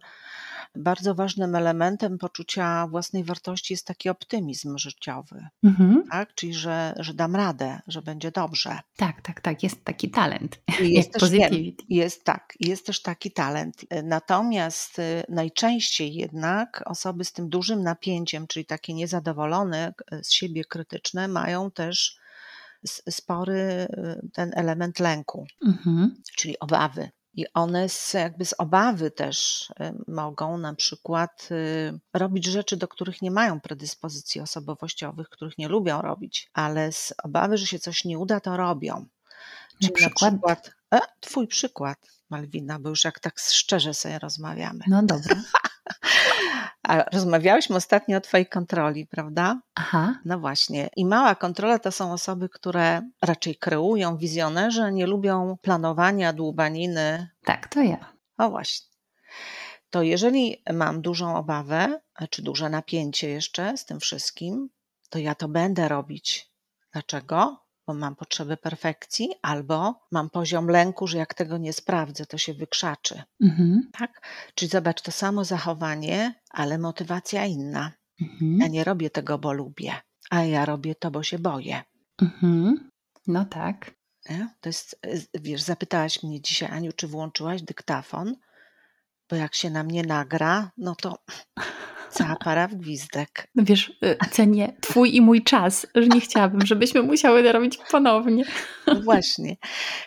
[0.76, 6.04] bardzo ważnym elementem poczucia własnej wartości jest taki optymizm życiowy, Mhm.
[6.11, 6.35] tak?
[6.35, 8.78] Czyli, że, że dam radę, że będzie dobrze.
[8.96, 9.62] Tak, tak, tak.
[9.62, 10.61] Jest taki talent.
[10.82, 11.22] I jest też,
[11.88, 13.76] jest tak, jest też taki talent.
[14.04, 21.28] Natomiast y, najczęściej jednak osoby z tym dużym napięciem, czyli takie niezadowolone z siebie, krytyczne,
[21.28, 22.16] mają też
[23.11, 26.14] spory y, ten element lęku, Mhm.
[26.37, 27.11] czyli obawy.
[27.35, 32.88] I one z, jakby z obawy też y, mogą na przykład y, robić rzeczy, do
[32.88, 38.05] których nie mają predyspozycji osobowościowych, których nie lubią robić, ale z obawy, że się coś
[38.05, 38.95] nie uda, to robią.
[38.95, 40.33] Na Czyli na przykład?
[40.35, 41.99] przykład, e, twój przykład,
[42.31, 44.85] Malwina, bo już jak tak szczerze sobie rozmawiamy.
[44.88, 45.37] No dobra.
[46.83, 49.61] A rozmawiałyśmy ostatnio o twojej kontroli, prawda?
[49.75, 50.14] Aha.
[50.25, 50.88] No właśnie.
[50.97, 57.29] I mała kontrola to są osoby, które raczej kreują, wizjonerze, nie lubią planowania, dłubaniny.
[57.45, 58.12] Tak, to ja.
[58.38, 58.88] O właśnie.
[59.90, 64.68] To jeżeli mam dużą obawę, czy duże napięcie jeszcze z tym wszystkim,
[65.11, 66.51] to ja to będę robić.
[66.92, 67.57] Dlaczego?
[67.87, 72.55] Bo mam potrzebę perfekcji, albo mam poziom lęku, że jak tego nie sprawdzę, to się
[72.55, 73.23] wykrzaczy.
[73.42, 73.90] Mhm.
[73.92, 74.27] Tak?
[74.55, 77.92] Czyli zobacz, to samo zachowanie, ale motywacja inna.
[78.21, 78.73] Ja Mhm.
[78.73, 79.92] nie robię tego, bo lubię,
[80.31, 81.83] a ja robię to, bo się boję.
[82.23, 82.90] Mhm.
[83.27, 83.90] No tak.
[84.31, 84.49] Nie?
[84.61, 88.37] To jest, y, wiesz, zapytałaś mnie dzisiaj, Aniu, czy włączyłaś dyktafon,
[89.31, 91.18] bo jak się na mnie nagra, no to
[92.12, 93.48] cała para w gwizdek.
[93.55, 97.79] No wiesz, y, cenię twój i mój czas, że nie chciałabym, żebyśmy musiały to robić
[97.90, 98.44] ponownie.
[98.87, 99.57] No właśnie.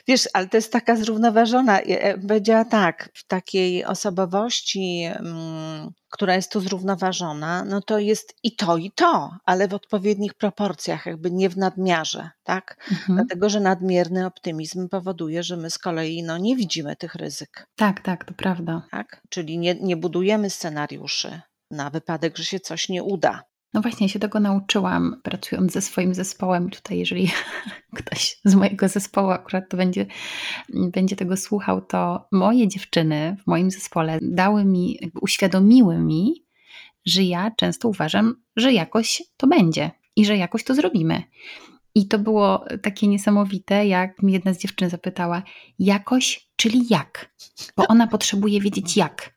[0.07, 6.35] Wiesz, ale to jest taka zrównoważona, ja bym powiedziała tak, w takiej osobowości, mm, która
[6.35, 11.31] jest tu zrównoważona, no to jest i to, i to, ale w odpowiednich proporcjach, jakby
[11.31, 12.77] nie w nadmiarze, tak?
[12.91, 13.15] Mhm.
[13.15, 17.99] Dlatego, że nadmierny optymizm powoduje, że my z kolei no, nie widzimy tych ryzyk, Tak,
[18.01, 18.81] tak, to prawda.
[18.91, 19.21] tak?
[19.29, 23.43] Czyli nie, nie budujemy scenariuszy na wypadek, że się coś nie uda.
[23.75, 26.69] No właśnie, się tego nauczyłam pracując ze swoim zespołem.
[26.69, 27.31] Tutaj, jeżeli
[27.97, 30.05] ktoś z mojego zespołu akurat to będzie,
[30.69, 36.45] będzie tego słuchał, to moje dziewczyny w moim zespole dały mi, uświadomiły mi,
[37.05, 41.23] że ja często uważam, że jakoś to będzie i że jakoś to zrobimy.
[41.95, 45.43] I to było takie niesamowite, jak mi jedna z dziewczyn zapytała,
[45.79, 47.35] jakoś, czyli jak?
[47.77, 49.34] Bo ona potrzebuje wiedzieć jak.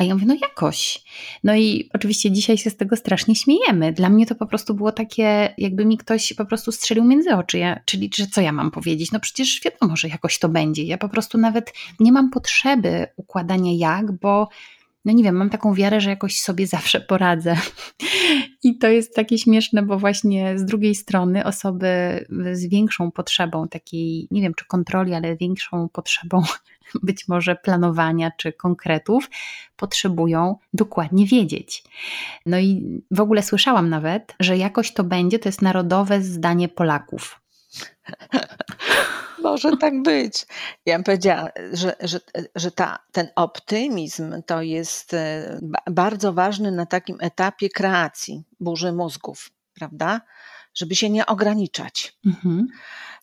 [0.00, 1.04] A ja mówię, no jakoś.
[1.44, 3.92] No i oczywiście dzisiaj się z tego strasznie śmiejemy.
[3.92, 7.58] Dla mnie to po prostu było takie, jakby mi ktoś po prostu strzelił między oczy.
[7.58, 9.12] Ja, czyli, że co ja mam powiedzieć?
[9.12, 10.84] No przecież wiadomo, że jakoś to będzie.
[10.84, 14.48] Ja po prostu nawet nie mam potrzeby układania jak, bo
[15.04, 17.56] no nie wiem, mam taką wiarę, że jakoś sobie zawsze poradzę.
[18.62, 21.88] I to jest takie śmieszne, bo właśnie z drugiej strony osoby
[22.52, 26.42] z większą potrzebą takiej, nie wiem czy kontroli, ale większą potrzebą
[27.02, 29.30] być może planowania czy konkretów,
[29.76, 31.84] potrzebują dokładnie wiedzieć.
[32.46, 37.40] No i w ogóle słyszałam nawet, że jakoś to będzie, to jest narodowe zdanie Polaków.
[39.42, 40.46] Może tak być.
[40.86, 42.20] Ja bym powiedziała, że, że,
[42.54, 48.92] że ta, ten optymizm to jest e, ba- bardzo ważny na takim etapie kreacji burzy
[48.92, 50.20] mózgów, prawda?
[50.74, 52.18] Żeby się nie ograniczać.
[52.26, 52.66] Mhm.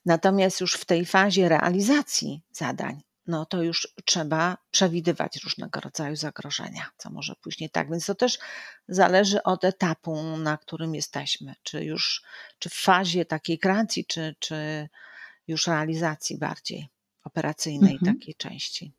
[0.05, 6.89] Natomiast już w tej fazie realizacji zadań, no to już trzeba przewidywać różnego rodzaju zagrożenia,
[6.97, 7.89] co może później tak.
[7.91, 8.39] Więc to też
[8.87, 11.55] zależy od etapu, na którym jesteśmy.
[11.63, 12.23] Czy już
[12.59, 14.89] czy w fazie takiej kreacji, czy, czy
[15.47, 16.87] już realizacji bardziej
[17.23, 18.15] operacyjnej Mhm.
[18.15, 18.93] takiej części.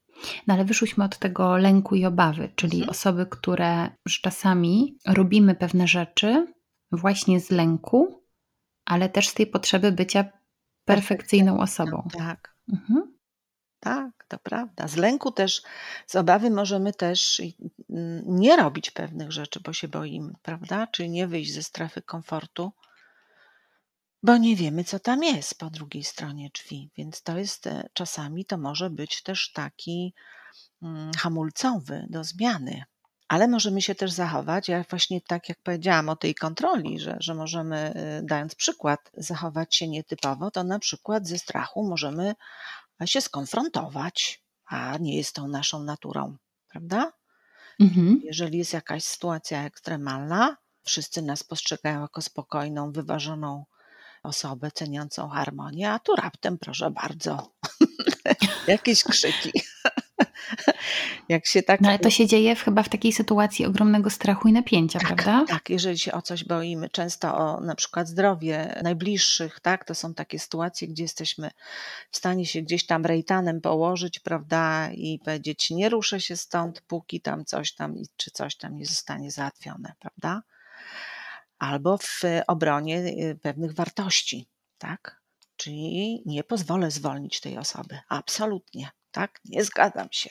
[0.46, 2.90] No ale wyszłyśmy od tego lęku i obawy, czyli Mhm.
[2.90, 3.90] osoby, które
[4.22, 6.46] czasami robimy pewne rzeczy
[6.92, 8.22] właśnie z lęku,
[8.84, 10.24] ale też z tej potrzeby bycia
[10.84, 12.08] perfekcyjną osobą.
[12.12, 13.16] Tak, Mhm.
[13.80, 14.88] tak, to prawda.
[14.88, 15.62] Z lęku też,
[16.06, 17.42] z obawy możemy też
[17.90, 20.86] mm, nie robić pewnych rzeczy, bo się boimy, prawda?
[20.86, 22.72] Czyli nie wyjść ze strefy komfortu,
[24.22, 26.90] bo nie wiemy, co tam jest po drugiej stronie drzwi.
[26.96, 30.14] Więc to jest e, czasami to może być też taki
[30.82, 32.84] mm, hamulcowy do zmiany.
[33.28, 37.34] Ale możemy się też zachować, jak właśnie tak jak powiedziałam o tej kontroli, że, że
[37.34, 42.34] możemy, y, dając przykład, zachować się nietypowo, to na przykład ze strachu możemy
[43.04, 46.36] się skonfrontować, a nie jest to naszą naturą,
[46.68, 47.12] prawda?
[47.80, 48.20] Mhm.
[48.24, 53.64] Jeżeli jest jakaś sytuacja ekstremalna, wszyscy nas postrzegają jako spokojną, wyważoną
[54.28, 57.52] osobę ceniącą harmonię, a tu raptem, proszę bardzo,
[58.66, 59.52] jakieś krzyki.
[61.28, 61.80] Jak się tak...
[61.80, 65.44] No ale to się dzieje chyba w takiej sytuacji ogromnego strachu i napięcia, tak, prawda?
[65.48, 70.14] Tak, jeżeli się o coś boimy, często o na przykład zdrowie najbliższych, tak, to są
[70.14, 71.50] takie sytuacje, gdzie jesteśmy
[72.10, 77.20] w stanie się gdzieś tam rejtanem położyć, prawda, i powiedzieć nie ruszę się stąd, póki
[77.20, 80.42] tam coś tam, czy coś tam nie zostanie załatwione, prawda?
[81.58, 85.22] Albo w obronie y, pewnych wartości, tak?
[85.56, 87.98] Czyli nie pozwolę zwolnić tej osoby.
[88.08, 89.40] Absolutnie, tak?
[89.44, 90.30] Nie zgadzam się.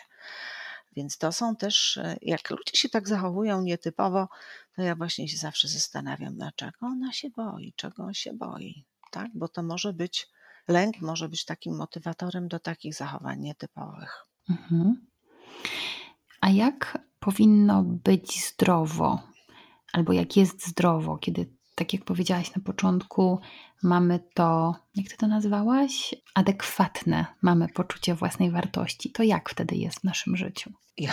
[0.98, 4.28] Więc to są też, e, jak ludzie się tak zachowują nietypowo,
[4.76, 9.28] to ja właśnie się zawsze zastanawiam, dlaczego ona się boi, czego on się boi, tak?
[9.34, 10.28] Bo to może być,
[10.68, 14.26] lęk może być takim motywatorem do takich zachowań nietypowych.
[14.50, 15.08] Mhm.
[16.42, 19.22] A jak powinno być zdrowo,
[19.98, 23.40] albo jak jest zdrowo, kiedy tak jak powiedziałaś na początku,
[23.84, 26.16] mamy to, jak ty to nazwałaś?
[26.34, 29.12] Adekwatne, mamy poczucie własnej wartości.
[29.12, 30.72] To jak wtedy jest w naszym życiu?
[30.98, 31.12] Jo,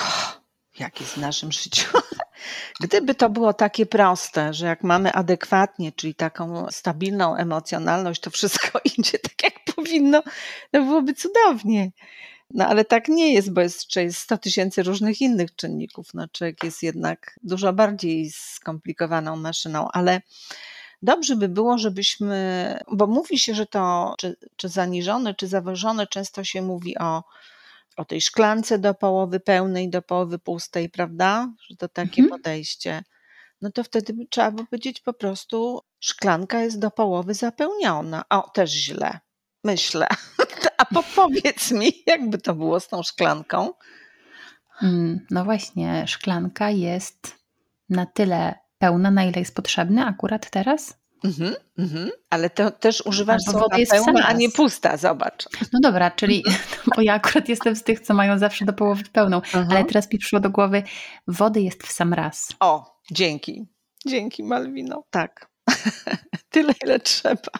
[0.79, 1.99] jak jest w naszym życiu?
[2.81, 8.81] Gdyby to było takie proste, że jak mamy adekwatnie, czyli taką stabilną emocjonalność, to wszystko
[8.99, 10.23] idzie tak, jak powinno,
[10.73, 11.91] to byłoby cudownie.
[12.51, 16.15] No ale tak nie jest, bo jest, jest 100 tysięcy różnych innych czynników.
[16.15, 20.23] No, człowiek jest jednak dużo bardziej skomplikowaną maszyną, ale
[21.03, 26.45] dobrze by było, żebyśmy, bo mówi się, że to czy, czy zaniżone, czy zawyżone, często
[26.45, 27.25] się mówi o,
[27.97, 31.53] o tej szklance do połowy pełnej, do połowy pustej, prawda?
[31.69, 32.41] Że to takie mhm.
[32.41, 33.05] podejście.
[33.63, 38.25] No to wtedy trzeba by powiedzieć po prostu, szklanka jest do połowy zapełniona.
[38.29, 39.21] O, też źle
[39.65, 40.07] myślę.
[40.79, 40.85] A
[41.17, 43.73] powiedz mi, jakby to było z tą szklanką?
[44.83, 47.35] Mm, no właśnie, szklanka jest
[47.89, 51.05] na tyle pełna, na ile jest potrzebny akurat teraz.
[51.25, 52.11] Mhm, mhm.
[52.31, 55.45] Ale to też używasz słowa pełna, a nie pusta, zobacz.
[55.73, 56.45] No dobra, czyli,
[56.97, 59.67] bo ja akurat jestem z tych, co mają zawsze do połowy pełną, mhm.
[59.71, 60.83] ale teraz mi przyszło do głowy,
[61.27, 62.49] wody jest w sam raz.
[62.61, 63.67] O, dzięki.
[64.07, 65.05] Dzięki Malwino.
[65.11, 65.51] Tak.
[66.51, 67.53] Tyle, ile trzeba.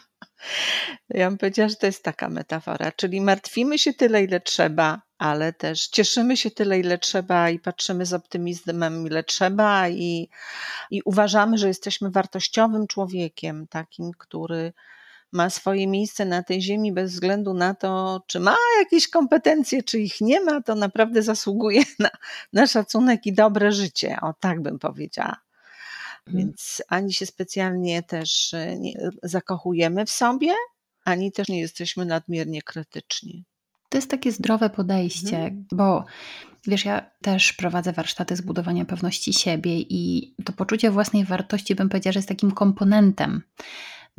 [1.09, 5.53] Ja bym powiedziała, że to jest taka metafora, czyli martwimy się tyle, ile trzeba, ale
[5.53, 10.29] też cieszymy się tyle, ile trzeba i patrzymy z optymizmem, ile trzeba i,
[10.91, 14.73] i uważamy, że jesteśmy wartościowym człowiekiem, takim, który
[15.31, 19.99] ma swoje miejsce na tej ziemi bez względu na to, czy ma jakieś kompetencje, czy
[19.99, 22.09] ich nie ma, to naprawdę zasługuje na,
[22.53, 24.17] na szacunek i dobre życie.
[24.21, 25.44] O tak bym powiedziała.
[26.27, 26.45] Mhm.
[26.45, 30.53] Więc ani się specjalnie też e, nie zakochujemy w sobie,
[31.05, 33.45] ani też nie jesteśmy nadmiernie krytyczni.
[33.89, 35.65] To jest takie zdrowe podejście, mhm.
[35.71, 36.05] bo
[36.67, 42.11] wiesz, ja też prowadzę warsztaty zbudowania pewności siebie i to poczucie własnej wartości, bym powiedziała,
[42.11, 43.41] że jest takim komponentem.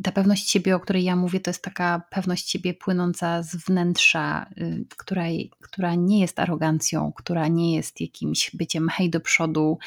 [0.03, 4.49] Ta pewność siebie, o której ja mówię, to jest taka pewność siebie płynąca z wnętrza,
[4.57, 5.23] y, która,
[5.61, 9.77] która nie jest arogancją, która nie jest jakimś byciem hej do przodu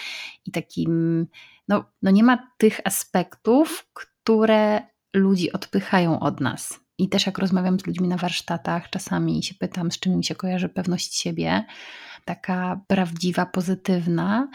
[0.46, 1.26] i takim
[1.70, 4.82] no, no nie ma tych aspektów, które
[5.14, 6.80] ludzi odpychają od nas.
[6.98, 10.34] I też jak rozmawiam z ludźmi na warsztatach, czasami się pytam, z czym mi się
[10.34, 11.64] kojarzy pewność siebie,
[12.24, 14.48] taka prawdziwa, pozytywna,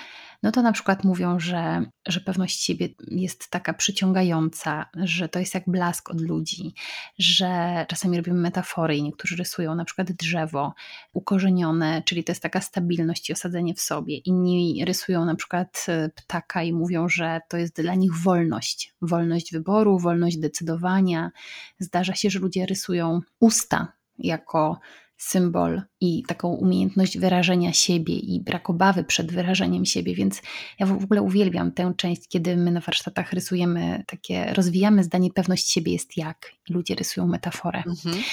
[0.45, 5.54] no to na przykład mówią, że, że pewność siebie jest taka przyciągająca, że to jest
[5.54, 6.73] jak blask od ludzi,
[7.19, 10.73] że czasami robimy metafory i niektórzy rysują na przykład drzewo
[11.13, 14.17] ukorzenione, czyli to jest taka stabilność i osadzenie w sobie.
[14.17, 19.51] Inni rysują na przykład e, ptaka i mówią, że to jest dla nich wolność, wolność
[19.51, 21.32] wyboru, wolność decydowania.
[21.80, 24.80] Zdarza się, że ludzie rysują usta jako
[25.17, 30.41] symbol i taką umiejętność wyrażenia siebie i brak obawy przed wyrażeniem siebie, więc
[30.80, 35.71] ja w ogóle uwielbiam tę część, kiedy my na warsztatach rysujemy takie, rozwijamy zdanie pewność
[35.71, 37.84] siebie jest jak i ludzie rysują metaforę.
[37.88, 38.23] Mhm.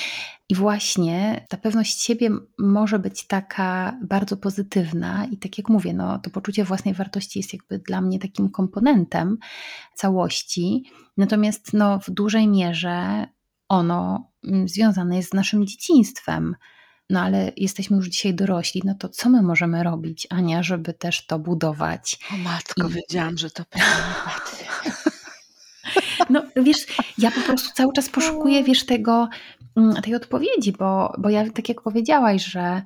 [0.48, 6.18] I właśnie ta pewność siebie może być taka bardzo pozytywna i tak jak mówię, no,
[6.18, 9.38] to poczucie własnej wartości jest jakby dla mnie takim komponentem
[9.94, 10.84] całości,
[11.16, 13.26] natomiast no, w dużej mierze
[13.72, 16.56] ono mm, związane jest z naszym dzieciństwem.
[17.10, 21.26] No ale jesteśmy już dzisiaj dorośli, no to co my możemy robić, Ania, żeby też
[21.26, 22.18] to budować?
[22.34, 22.92] O matko, I...
[22.92, 23.64] wiedziałam, że to
[24.26, 24.68] łatwiej.
[26.30, 26.86] No wiesz,
[27.18, 29.28] ja po prostu cały czas poszukuję, wiesz, tego,
[29.76, 32.82] mm, tej odpowiedzi, bo, bo ja tak jak powiedziałaś, że,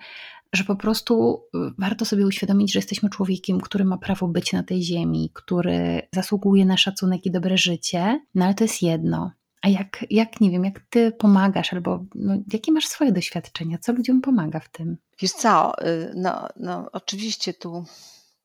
[0.52, 4.62] że po prostu y, warto sobie uświadomić, że jesteśmy człowiekiem, który ma prawo być na
[4.62, 9.30] tej ziemi, który zasługuje na szacunek i dobre życie, no ale to jest jedno.
[9.62, 13.78] A jak, jak nie wiem, jak ty pomagasz, albo no, jakie masz swoje doświadczenia?
[13.78, 14.96] Co ludziom pomaga w tym?
[15.20, 17.84] Wiesz co, y, no, no oczywiście tu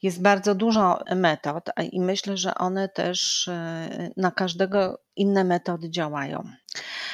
[0.02, 6.38] Jest bardzo dużo metod i myślę, że one też e, na każdego inne metody działają.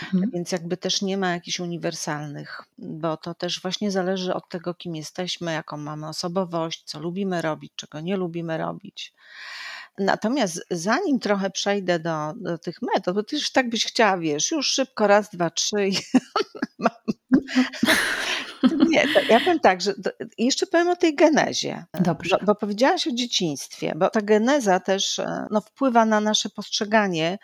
[0.03, 0.31] Mhm.
[0.33, 4.95] Więc jakby też nie ma jakichś uniwersalnych, bo to też właśnie zależy od tego, kim
[4.95, 9.13] jesteśmy, jaką mamy osobowość, co lubimy robić, czego nie lubimy robić.
[9.97, 14.51] Natomiast zanim trochę przejdę do, do tych metod, bo ty już tak byś chciała, wiesz,
[14.51, 15.89] już szybko raz, dwa, trzy
[18.89, 19.93] Nie, ja powiem tak, że
[20.37, 21.85] jeszcze powiem o tej genezie.
[21.99, 22.37] Dobrze.
[22.39, 27.37] Bo, bo powiedziałaś o dzieciństwie, bo ta geneza też e, no, wpływa na nasze postrzeganie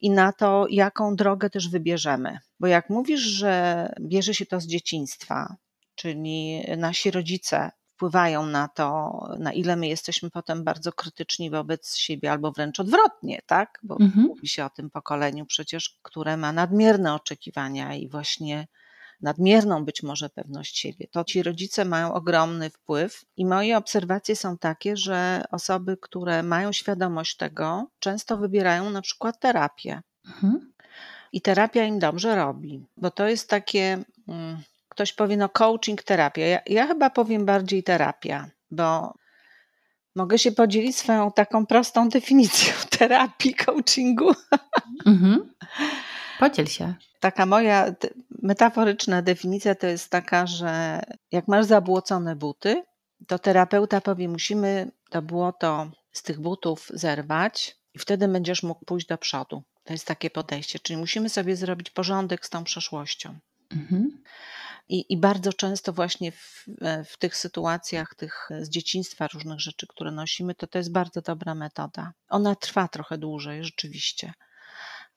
[0.00, 2.38] i na to, jaką drogę też wybierzemy.
[2.60, 5.56] Bo jak mówisz, że bierze się to z dzieciństwa,
[5.94, 12.32] czyli nasi rodzice wpływają na to, na ile my jesteśmy potem bardzo krytyczni wobec siebie,
[12.32, 13.78] albo wręcz odwrotnie, tak?
[13.82, 14.26] Bo mhm.
[14.26, 18.66] mówi się o tym pokoleniu przecież, które ma nadmierne oczekiwania i właśnie
[19.20, 21.06] nadmierną być może pewność siebie.
[21.10, 26.72] To ci rodzice mają ogromny wpływ i moje obserwacje są takie, że osoby, które mają
[26.72, 30.00] świadomość tego, często wybierają na przykład terapię.
[30.26, 30.72] Mhm.
[31.32, 34.62] I terapia im dobrze robi, bo to jest takie, mm,
[35.00, 36.46] ktoś powie, no coaching, terapia.
[36.46, 39.14] Ja, ja chyba powiem bardziej terapia, bo
[40.14, 44.34] mogę się podzielić swoją taką prostą definicją terapii, coachingu.
[45.06, 45.54] Mhm.
[46.38, 46.94] Podziel się.
[47.20, 47.94] Taka moja
[48.42, 51.00] metaforyczna definicja to jest taka, że
[51.32, 52.82] jak masz zabłocone buty,
[53.26, 59.06] to terapeuta powie, musimy to błoto z tych butów zerwać i wtedy będziesz mógł pójść
[59.06, 59.62] do przodu.
[59.84, 63.38] To jest takie podejście, czyli musimy sobie zrobić porządek z tą przeszłością.
[63.70, 64.22] Mhm.
[64.88, 66.66] I, I, bardzo często właśnie w,
[67.06, 71.54] w, tych sytuacjach, tych z dzieciństwa różnych rzeczy, które nosimy, to to jest bardzo dobra
[71.54, 72.12] metoda.
[72.28, 74.32] Ona trwa trochę dłużej, rzeczywiście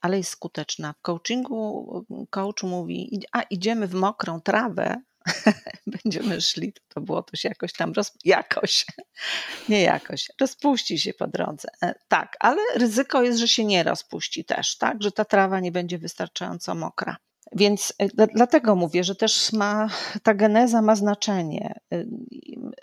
[0.03, 0.93] ale jest skuteczna.
[0.93, 5.01] W coachingu coach mówi, a idziemy w mokrą trawę,
[6.05, 8.85] będziemy szli, to, to było to się jakoś tam, roz, jakoś,
[9.69, 11.67] nie jakoś, rozpuści się po drodze.
[11.83, 15.71] E, tak, ale ryzyko jest, że się nie rozpuści też, tak, że ta trawa nie
[15.71, 17.17] będzie wystarczająco mokra.
[17.55, 19.89] Więc e, dlatego mówię, że też ma,
[20.23, 21.79] ta geneza ma znaczenie.
[21.93, 22.05] E,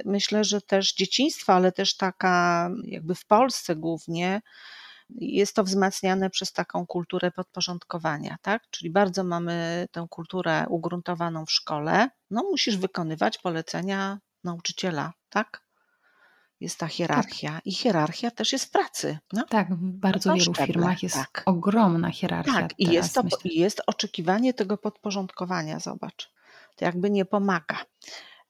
[0.05, 4.41] myślę, że też dzieciństwo, ale też taka jakby w Polsce głównie,
[5.19, 8.63] jest to wzmacniane przez taką kulturę podporządkowania, tak?
[8.71, 12.09] Czyli bardzo mamy tę kulturę ugruntowaną w szkole.
[12.31, 15.70] No, musisz wykonywać polecenia nauczyciela, tak?
[16.61, 17.67] Jest ta hierarchia tak.
[17.67, 19.19] i hierarchia też jest w pracy.
[19.33, 19.45] No?
[19.49, 20.67] Tak, w bardzo wielu szczeble.
[20.67, 21.43] firmach jest tak.
[21.47, 22.53] ogromna hierarchia.
[22.53, 26.31] Tak, i jest, to, jest oczekiwanie tego podporządkowania, zobacz.
[26.77, 27.77] To jakby nie pomaga.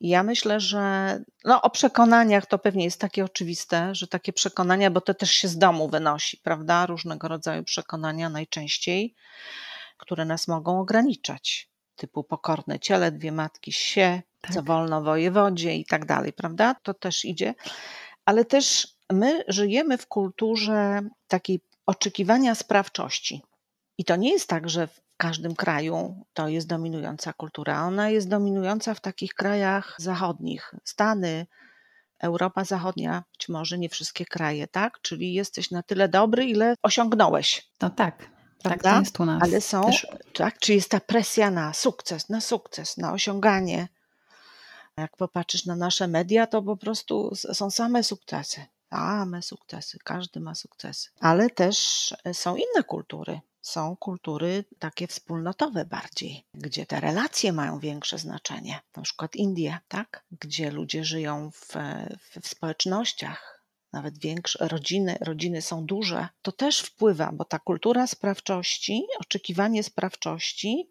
[0.00, 5.00] Ja myślę, że no, o przekonaniach to pewnie jest takie oczywiste, że takie przekonania, bo
[5.00, 6.86] to też się z domu wynosi, prawda?
[6.86, 9.14] Różnego rodzaju przekonania najczęściej,
[9.96, 14.54] które nas mogą ograniczać, typu pokorne ciele, dwie matki się, tak.
[14.54, 16.74] co wolno wojewodzie i tak dalej, prawda?
[16.82, 17.54] To też idzie.
[18.24, 23.42] Ale też my żyjemy w kulturze takiej oczekiwania sprawczości.
[23.98, 24.88] I to nie jest tak, że
[25.20, 27.86] każdym kraju to jest dominująca kultura.
[27.86, 31.46] Ona jest dominująca w takich krajach zachodnich, Stany,
[32.18, 34.98] Europa Zachodnia, być może nie wszystkie kraje, tak?
[35.02, 37.70] Czyli jesteś na tyle dobry, ile osiągnąłeś.
[37.80, 38.30] No tak.
[38.62, 39.42] Tak, to jest u nas.
[39.42, 40.06] Ale są, też.
[40.34, 43.88] tak, czy jest ta presja na sukces, na sukces, na osiąganie.
[44.96, 48.66] Jak popatrzysz na nasze media, to po prostu są same sukcesy.
[48.90, 51.08] Same sukcesy, każdy ma sukcesy.
[51.20, 51.76] Ale też
[52.32, 58.80] są inne kultury są kultury takie wspólnotowe bardziej, gdzie te relacje mają większe znaczenie.
[58.96, 60.24] Na przykład Indie, tak?
[60.40, 61.66] gdzie ludzie żyją w,
[62.18, 68.06] w, w społecznościach, nawet większe, rodziny, rodziny są duże, to też wpływa, bo ta kultura
[68.06, 70.90] sprawczości, oczekiwanie sprawczości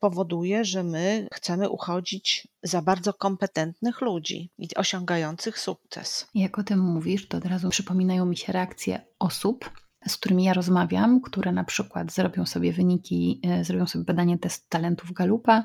[0.00, 6.28] powoduje, że my chcemy uchodzić za bardzo kompetentnych ludzi i osiągających sukces.
[6.34, 9.70] Jak o tym mówisz, to od razu przypominają mi się reakcje osób,
[10.08, 14.68] z którymi ja rozmawiam, które na przykład zrobią sobie wyniki, e, zrobią sobie badanie test
[14.68, 15.64] talentów Galupa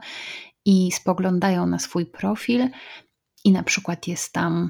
[0.66, 2.70] i spoglądają na swój profil
[3.46, 4.70] i na przykład jest tam,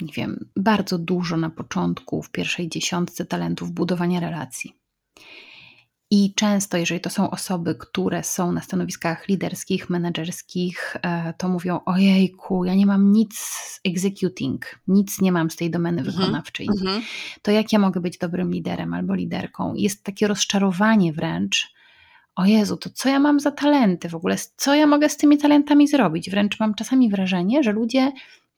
[0.00, 4.72] nie wiem, bardzo dużo na początku, w pierwszej dziesiątce talentów budowania relacji.
[6.16, 11.80] I często, jeżeli to są osoby, które są na stanowiskach liderskich, menedżerskich, e, to mówią:
[11.86, 16.68] Ojejku, ja nie mam nic z executing, nic nie mam z tej domeny mhm, wykonawczej.
[16.68, 17.00] Mm-hmm.
[17.42, 19.74] To jak ja mogę być dobrym liderem albo liderką?
[19.74, 21.74] Jest takie rozczarowanie wręcz.
[22.36, 24.36] O Jezu, to co ja mam za talenty w ogóle?
[24.56, 26.30] Co ja mogę z tymi talentami zrobić?
[26.30, 28.12] Wręcz mam czasami wrażenie, że ludzie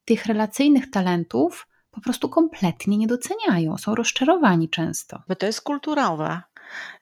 [0.04, 5.22] tych relacyjnych talentów po prostu kompletnie nie doceniają, są rozczarowani często.
[5.28, 6.42] Bo to jest kulturowe.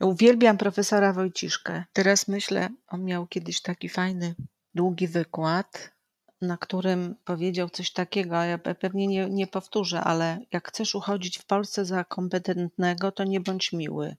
[0.00, 1.84] Uwielbiam profesora Wojciszkę.
[1.92, 4.34] Teraz myślę, on miał kiedyś taki fajny,
[4.74, 5.94] długi wykład
[6.44, 11.46] na którym powiedział coś takiego, ja pewnie nie, nie powtórzę, ale jak chcesz uchodzić w
[11.46, 14.16] Polsce za kompetentnego, to nie bądź miły.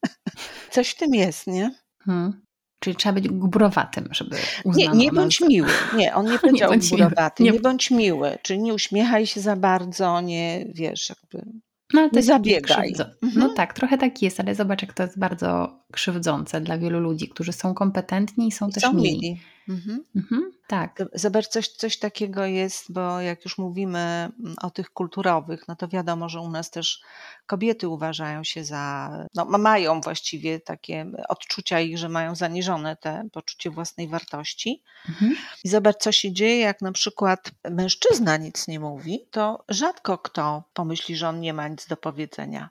[0.70, 1.74] coś w tym jest, nie?
[2.04, 2.42] Hmm.
[2.78, 5.68] Czyli trzeba być gubrowatym, żeby uznano Nie, nie bądź miły.
[5.96, 7.42] Nie, on nie powiedział nie gubrowaty.
[7.42, 7.50] Nie...
[7.50, 8.38] nie bądź miły.
[8.42, 11.52] Czyli nie uśmiechaj się za bardzo, nie, wiesz, jakby
[11.94, 12.92] no, ale to zabiegaj.
[12.98, 13.48] No mhm.
[13.48, 17.28] No tak, trochę tak jest, ale zobacz, jak to jest bardzo krzywdzące dla wielu ludzi,
[17.28, 19.12] którzy są kompetentni i są I też są mili.
[19.12, 19.40] mili.
[19.68, 20.04] Mhm.
[20.16, 21.02] Mhm, tak.
[21.14, 25.88] Zobacz, coś, coś takiego jest, bo jak już mówimy mm, o tych kulturowych, no to
[25.88, 27.00] wiadomo, że u nas też
[27.46, 33.70] kobiety uważają się za, no mają właściwie takie odczucia ich, że mają zaniżone te poczucie
[33.70, 34.82] własnej wartości.
[35.08, 35.36] Mhm.
[35.64, 40.64] I zobacz, co się dzieje, jak na przykład mężczyzna nic nie mówi, to rzadko kto
[40.72, 42.70] pomyśli, że on nie ma nic do powiedzenia.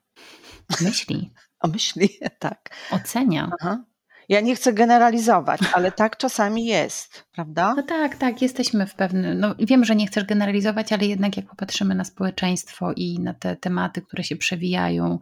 [0.81, 1.31] Myśli.
[1.61, 2.69] O myśli, tak.
[2.91, 3.51] Ocenia.
[3.59, 3.83] Aha.
[4.29, 7.73] Ja nie chcę generalizować, ale tak czasami jest, prawda?
[7.77, 9.39] No tak, tak, jesteśmy w pewnym.
[9.39, 13.55] No wiem, że nie chcesz generalizować, ale jednak jak popatrzymy na społeczeństwo i na te
[13.55, 15.19] tematy, które się przewijają,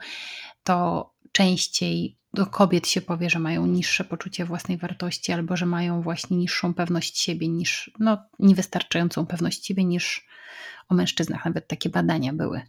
[0.64, 6.02] to częściej do kobiet się powie, że mają niższe poczucie własnej wartości albo że mają
[6.02, 10.28] właśnie niższą pewność siebie, niż, no, niewystarczającą pewność siebie niż
[10.90, 11.46] o mężczyznach.
[11.46, 12.62] Nawet takie badania były.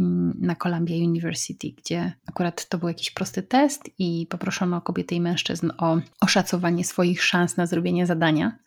[0.00, 5.20] Mm, na Columbia University, gdzie akurat to był jakiś prosty test i poproszono kobiety i
[5.20, 8.58] mężczyzn o oszacowanie swoich szans na zrobienie zadania.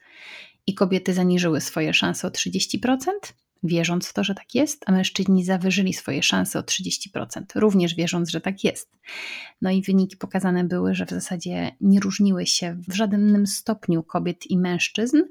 [0.68, 2.98] I kobiety zaniżyły swoje szanse o 30%,
[3.64, 8.30] wierząc w to, że tak jest, a mężczyźni zawyżyli swoje szanse o 30%, również wierząc,
[8.30, 8.98] że tak jest.
[9.62, 14.52] No i wyniki pokazane były, że w zasadzie nie różniły się w żadnym stopniu kobiet
[14.52, 15.22] i mężczyzn,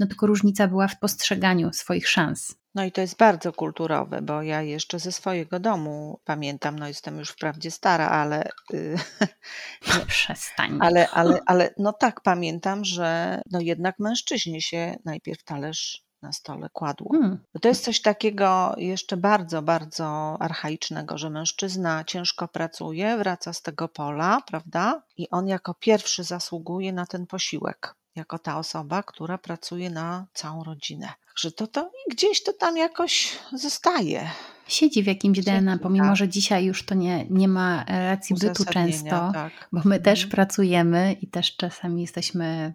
[0.00, 2.58] no tylko różnica była w postrzeganiu swoich szans.
[2.78, 7.18] No i to jest bardzo kulturowe, bo ja jeszcze ze swojego domu pamiętam, no jestem
[7.18, 8.48] już wprawdzie stara, ale.
[8.74, 8.96] Y,
[10.06, 10.78] Przestań.
[10.80, 16.68] Ale, ale, ale no tak, pamiętam, że no jednak mężczyźnie się najpierw talerz na stole
[16.72, 17.12] kładło.
[17.12, 17.38] Hmm.
[17.62, 23.88] To jest coś takiego jeszcze bardzo, bardzo archaicznego, że mężczyzna ciężko pracuje, wraca z tego
[23.88, 25.02] pola, prawda?
[25.16, 30.64] I on jako pierwszy zasługuje na ten posiłek jako ta osoba, która pracuje na całą
[30.64, 31.08] rodzinę.
[31.26, 34.30] Także to, to gdzieś to tam jakoś zostaje.
[34.68, 36.16] Siedzi w jakimś DNA, pomimo tak.
[36.16, 39.68] że dzisiaj już to nie, nie ma racji bytu często, tak.
[39.72, 40.30] bo my też mhm.
[40.30, 42.74] pracujemy i też czasami jesteśmy,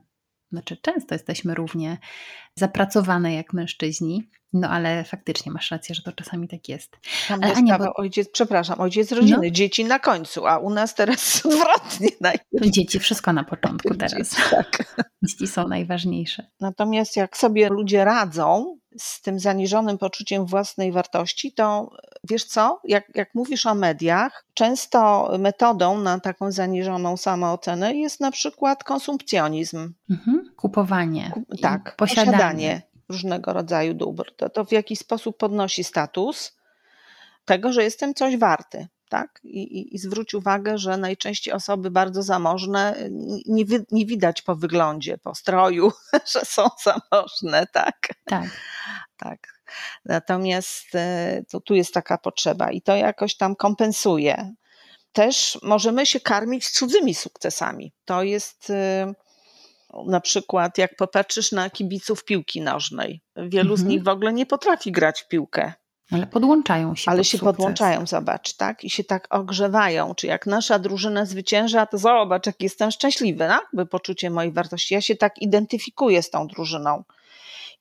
[0.51, 1.97] znaczy często jesteśmy równie
[2.59, 4.29] zapracowane jak mężczyźni.
[4.53, 6.97] No ale faktycznie masz rację, że to czasami tak jest.
[7.27, 7.93] Tam ale Ania, bo...
[7.93, 9.49] ojciec, przepraszam, ojciec rodziny, no.
[9.49, 12.09] dzieci na końcu, a u nas teraz odwrotnie.
[12.21, 12.65] Najpierw.
[12.65, 14.17] Dzieci wszystko na początku teraz.
[14.17, 14.95] Dzieci, tak.
[15.23, 16.47] Dzieci są najważniejsze.
[16.59, 21.89] Natomiast jak sobie ludzie radzą z tym zaniżonym poczuciem własnej wartości, to
[22.23, 28.31] wiesz co, jak, jak mówisz o mediach, często metodą na taką zaniżoną samoocenę jest na
[28.31, 29.93] przykład konsumpcjonizm.
[30.09, 30.53] Mhm.
[30.55, 31.31] Kupowanie.
[31.61, 32.37] tak, posiadanie.
[32.43, 34.35] Posiadanie różnego rodzaju dóbr.
[34.35, 36.57] To, to w jakiś sposób podnosi status
[37.45, 38.87] tego, że jestem coś warty.
[39.09, 39.39] Tak?
[39.43, 42.95] I, i, I, zwróć uwagę, że najczęściej osoby bardzo zamożne
[43.45, 45.91] nie, nie widać po wyglądzie, po stroju,
[46.33, 48.07] że są zamożne, tak?
[48.25, 48.49] Tak.
[49.17, 49.63] tak.
[50.05, 54.53] Natomiast e, to, tu jest taka potrzeba i to jakoś tam kompensuje.
[55.11, 57.93] Też możemy się karmić cudzymi sukcesami.
[58.05, 59.13] To jest e,
[60.05, 63.77] na przykład, jak popatrzysz na kibiców piłki nożnej, wielu mhm.
[63.77, 65.73] z nich w ogóle nie potrafi grać w piłkę.
[66.11, 67.11] Ale podłączają się.
[67.11, 67.55] Ale pod się sukces.
[67.55, 68.83] podłączają, zobacz, tak?
[68.83, 70.15] I się tak ogrzewają.
[70.15, 73.67] Czy jak nasza drużyna zwycięża, to zobacz, jak jestem szczęśliwy, tak?
[73.73, 74.93] By poczucie mojej wartości.
[74.93, 77.03] Ja się tak identyfikuję z tą drużyną.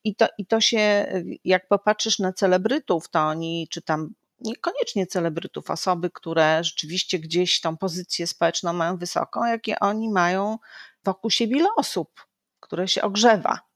[0.05, 1.07] I to, I to się,
[1.45, 7.77] jak popatrzysz na celebrytów, to oni, czy tam niekoniecznie celebrytów, osoby, które rzeczywiście gdzieś tą
[7.77, 10.59] pozycję społeczną mają wysoką, jakie oni mają
[11.05, 12.27] wokół siebie osób,
[12.61, 13.73] które się ogrzewa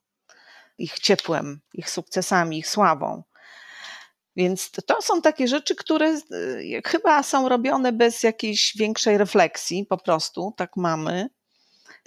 [0.79, 3.22] ich ciepłem, ich sukcesami, ich sławą.
[4.37, 9.99] Więc to są takie rzeczy, które y, chyba są robione bez jakiejś większej refleksji, po
[9.99, 11.29] prostu tak mamy.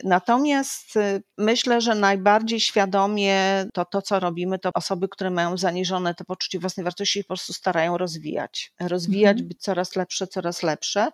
[0.03, 6.15] Natomiast y, myślę, że najbardziej świadomie to, to, co robimy, to osoby, które mają zaniżone
[6.15, 8.73] to poczucie własnej wartości, po prostu starają rozwijać.
[8.79, 9.47] Rozwijać, mhm.
[9.47, 11.07] być coraz lepsze, coraz lepsze.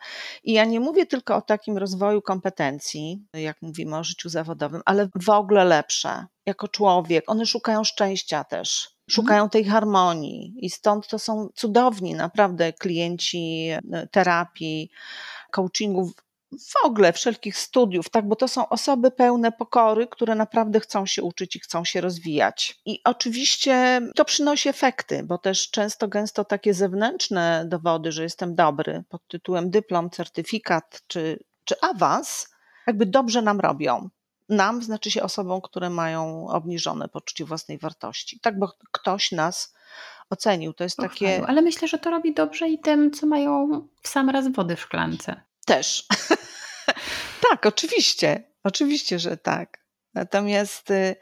[0.43, 5.09] I ja nie mówię tylko o takim rozwoju kompetencji, jak mówimy o życiu zawodowym, ale
[5.15, 6.25] w ogóle lepsze.
[6.45, 7.23] Jako człowiek.
[7.27, 9.49] One szukają szczęścia też szukają mhm.
[9.49, 14.89] tej harmonii i stąd to są cudowni naprawdę klienci y, terapii,
[15.51, 16.11] coachingów
[16.51, 21.23] w ogóle wszelkich studiów, tak, bo to są osoby pełne pokory, które naprawdę chcą się
[21.23, 22.79] uczyć i chcą się rozwijać.
[22.85, 29.03] I oczywiście to przynosi efekty, bo też często, gęsto takie zewnętrzne dowody, że jestem dobry,
[29.09, 32.47] pod tytułem dyplom, certyfikat czy, czy awans,
[32.87, 34.09] jakby dobrze nam robią.
[34.49, 38.39] nam znaczy się osobom, które mają obniżone poczucie własnej wartości.
[38.39, 39.73] Tak, bo ktoś nas
[40.29, 40.73] ocenił.
[40.73, 41.47] To jest takie.
[41.47, 44.81] Ale myślę, że to robi dobrze i tym, co mają w sam raz wody w
[44.81, 45.41] szklance.
[45.66, 46.07] Też.
[47.49, 48.43] tak, oczywiście.
[48.63, 49.86] Oczywiście, że tak.
[50.13, 51.16] Natomiast y,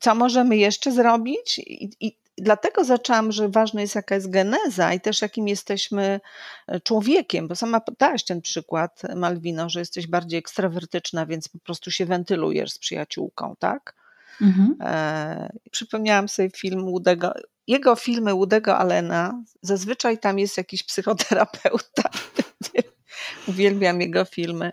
[0.00, 1.58] co możemy jeszcze zrobić?
[1.58, 6.20] I, i dlatego zaczęłam, że ważne jest jaka jest geneza i też jakim jesteśmy
[6.66, 11.90] e, człowiekiem, bo sama podałaś ten przykład, Malwino, że jesteś bardziej ekstrawertyczna, więc po prostu
[11.90, 13.94] się wentylujesz z przyjaciółką, tak?
[14.40, 14.76] Mhm.
[14.80, 17.34] E, przypomniałam sobie film Łudego,
[17.66, 22.10] jego filmy Łudego Allena, zazwyczaj tam jest jakiś psychoterapeuta.
[23.48, 24.72] Uwielbiam jego filmy.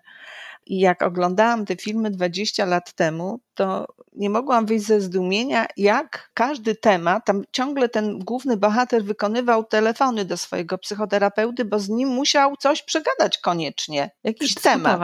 [0.65, 6.31] I jak oglądałam te filmy 20 lat temu, to nie mogłam wyjść ze zdumienia, jak
[6.33, 12.09] każdy temat, tam ciągle ten główny bohater wykonywał telefony do swojego psychoterapeuty, bo z nim
[12.09, 14.99] musiał coś przegadać koniecznie, jakiś temat.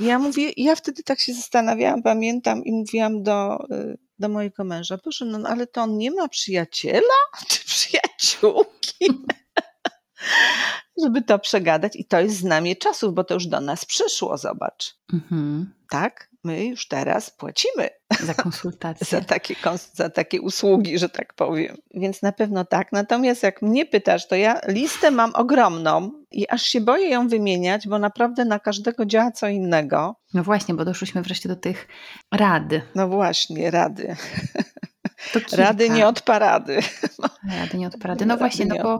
[0.00, 4.98] Ja mówię, ja wtedy tak się zastanawiałam, pamiętam i mówiłam do, y, do mojego męża,
[4.98, 7.14] proszę, no ale to on nie ma przyjaciela
[7.48, 9.06] czy przyjaciółki?
[11.04, 14.96] Żeby to przegadać i to jest znamie czasów, bo to już do nas przyszło, zobacz.
[15.12, 15.74] Mhm.
[15.90, 16.28] Tak?
[16.44, 17.88] My już teraz płacimy
[18.20, 19.06] za konsultacje.
[19.20, 19.54] za, takie,
[19.94, 21.76] za takie usługi, że tak powiem.
[21.94, 22.92] Więc na pewno tak.
[22.92, 27.88] Natomiast jak mnie pytasz, to ja listę mam ogromną i aż się boję ją wymieniać,
[27.88, 30.16] bo naprawdę na każdego działa co innego.
[30.34, 31.88] No właśnie, bo doszliśmy wreszcie do tych
[32.34, 32.64] rad.
[32.94, 34.16] No właśnie, rady.
[35.52, 36.78] Rady nie od parady.
[37.58, 38.26] Rady nie od parady.
[38.26, 38.98] No właśnie, no bo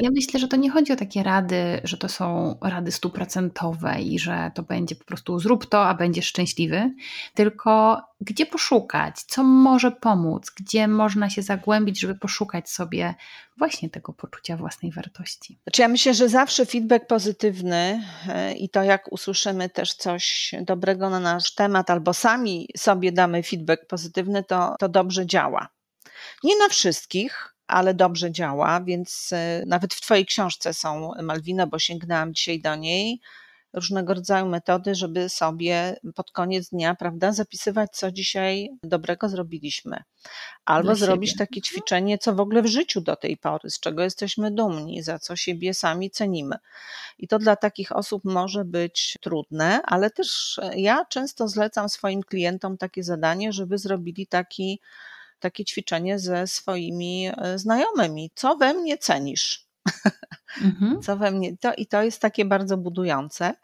[0.00, 4.18] ja myślę, że to nie chodzi o takie rady, że to są rady stuprocentowe i
[4.18, 6.94] że to będzie po prostu zrób to, a będziesz szczęśliwy,
[7.34, 13.14] tylko gdzie poszukać, co może pomóc, gdzie można się zagłębić, żeby poszukać sobie
[13.58, 15.58] właśnie tego poczucia własnej wartości.
[15.62, 21.10] Znaczy ja myślę, że zawsze feedback pozytywny e, i to, jak usłyszymy też coś dobrego
[21.10, 25.68] na nasz temat, albo sami sobie damy feedback pozytywny, to, to dobrze działa.
[26.44, 31.78] Nie na wszystkich, ale dobrze działa, więc e, nawet w Twojej książce są, Malwina, bo
[31.78, 33.20] sięgnęłam dzisiaj do niej
[33.72, 40.02] różnego rodzaju metody, żeby sobie pod koniec dnia, prawda, zapisywać, co dzisiaj dobrego zrobiliśmy.
[40.64, 41.62] Albo zrobić takie mhm.
[41.62, 45.36] ćwiczenie, co w ogóle w życiu do tej pory, z czego jesteśmy dumni, za co
[45.36, 46.56] siebie sami cenimy.
[47.18, 52.78] I to dla takich osób może być trudne, ale też ja często zlecam swoim klientom
[52.78, 54.80] takie zadanie, żeby zrobili taki
[55.42, 58.30] takie ćwiczenie ze swoimi e, znajomymi.
[58.34, 59.61] Co we mnie cenisz?
[60.62, 61.02] Mhm.
[61.02, 63.54] Co we mnie, to, I to jest takie bardzo budujące,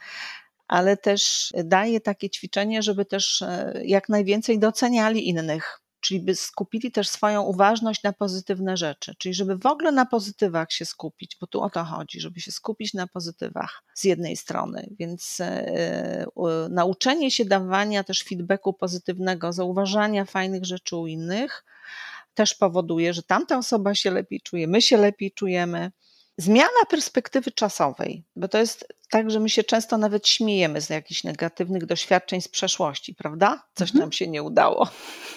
[0.68, 5.80] ale też daje takie ćwiczenie, żeby też e, jak najwięcej doceniali innych.
[6.00, 10.72] Czyli by skupili też swoją uważność na pozytywne rzeczy, czyli żeby w ogóle na pozytywach
[10.72, 14.88] się skupić, bo tu o to chodzi, żeby się skupić na pozytywach z jednej strony.
[14.98, 16.26] Więc e,
[16.70, 21.64] nauczenie się dawania też feedbacku pozytywnego, zauważania fajnych rzeczy u innych,
[22.34, 25.90] też powoduje, że tamta osoba się lepiej czuje, my się lepiej czujemy.
[26.38, 31.24] Zmiana perspektywy czasowej, bo to jest tak, że my się często nawet śmiejemy z jakichś
[31.24, 33.62] negatywnych doświadczeń z przeszłości, prawda?
[33.74, 34.00] Coś mhm.
[34.00, 34.88] nam się nie udało.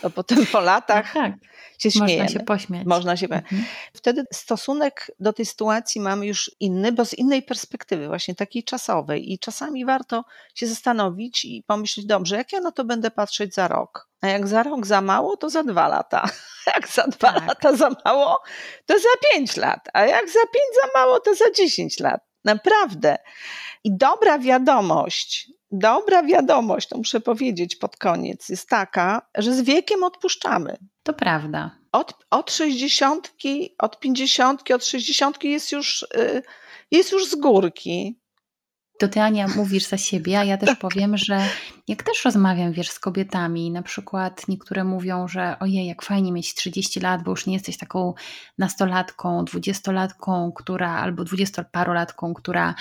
[0.01, 1.34] To potem po latach no tak.
[1.80, 2.24] się śmiejemy.
[2.24, 2.86] Można się pośmiać.
[2.86, 3.65] Można się mhm.
[3.93, 9.32] Wtedy stosunek do tej sytuacji mamy już inny, bo z innej perspektywy, właśnie takiej czasowej.
[9.32, 10.24] I czasami warto
[10.55, 14.07] się zastanowić i pomyśleć, dobrze, jak ja na to będę patrzeć za rok?
[14.22, 16.30] A jak za rok za mało, to za dwa lata.
[16.76, 17.47] Jak za dwa tak.
[17.47, 18.41] lata za mało,
[18.86, 19.80] to za pięć lat.
[19.93, 22.30] A jak za pięć za mało, to za dziesięć lat.
[22.43, 23.17] Naprawdę.
[23.83, 30.03] I dobra wiadomość, dobra wiadomość, to muszę powiedzieć pod koniec, jest taka, że z wiekiem
[30.03, 30.77] odpuszczamy.
[31.03, 31.71] To prawda.
[31.91, 33.33] Od, od 60,
[33.79, 36.43] od 50, od 60 jest już, y,
[36.91, 38.20] jest już z górki
[39.01, 40.79] to ty Ania mówisz za siebie, a ja też tak.
[40.79, 41.41] powiem, że
[41.87, 46.55] jak też rozmawiam, wiesz, z kobietami, na przykład niektóre mówią, że ojej, jak fajnie mieć
[46.55, 48.13] 30 lat, bo już nie jesteś taką
[48.57, 52.75] nastolatką, dwudziestolatką, która, albo dwudziestoparolatką, która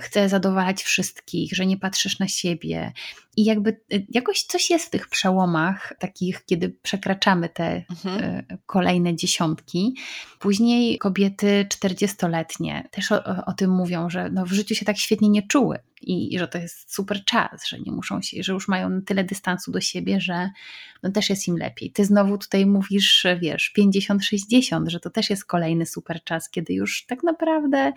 [0.00, 2.92] chce zadowalać wszystkich, że nie patrzysz na siebie.
[3.36, 8.24] I jakby e, jakoś coś jest w tych przełomach, takich, kiedy przekraczamy te mhm.
[8.24, 9.94] E, kolejne dziesiątki.
[10.38, 15.28] Później kobiety czterdziestoletnie też o, o, tym mówią, że no w życiu się tak świetnie
[15.28, 18.68] nie czuły i, i, że to jest super czas, że nie muszą się, że już
[18.68, 20.50] mają tyle dystansu do siebie, że
[21.02, 21.92] no też jest im lepiej.
[21.92, 27.06] Ty znowu tutaj mówisz, wiesz, 50-60, że to też jest kolejny super czas, kiedy już
[27.06, 27.92] tak naprawdę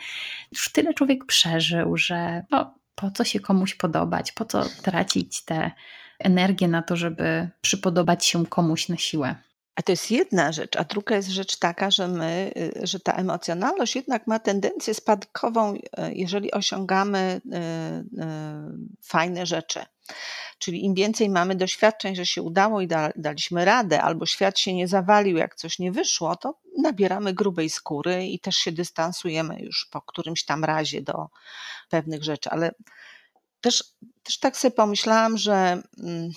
[0.51, 5.71] już tyle człowiek przeżył, że no, po co się komuś podobać, po co tracić tę
[6.19, 9.35] energię na to, żeby przypodobać się komuś na siłę.
[9.75, 13.13] A to jest jedna rzecz, a druga jest rzecz taka, że my, y, że ta
[13.13, 15.79] emocjonalność jednak ma tendencję spadkową, y,
[16.13, 17.49] jeżeli osiągamy y,
[19.03, 19.85] fajne rzeczy.
[20.57, 24.73] Czyli im więcej mamy doświadczeń, że się udało i da, daliśmy radę, albo świat się
[24.73, 29.87] nie zawalił, jak coś nie wyszło, to nabieramy grubej skóry i też się dystansujemy już
[29.91, 31.27] po którymś tam razie do
[31.89, 32.49] pewnych rzeczy.
[32.49, 32.71] Ale
[33.61, 33.83] też,
[34.23, 35.83] też tak sobie pomyślałam, że.
[36.03, 36.31] Mm,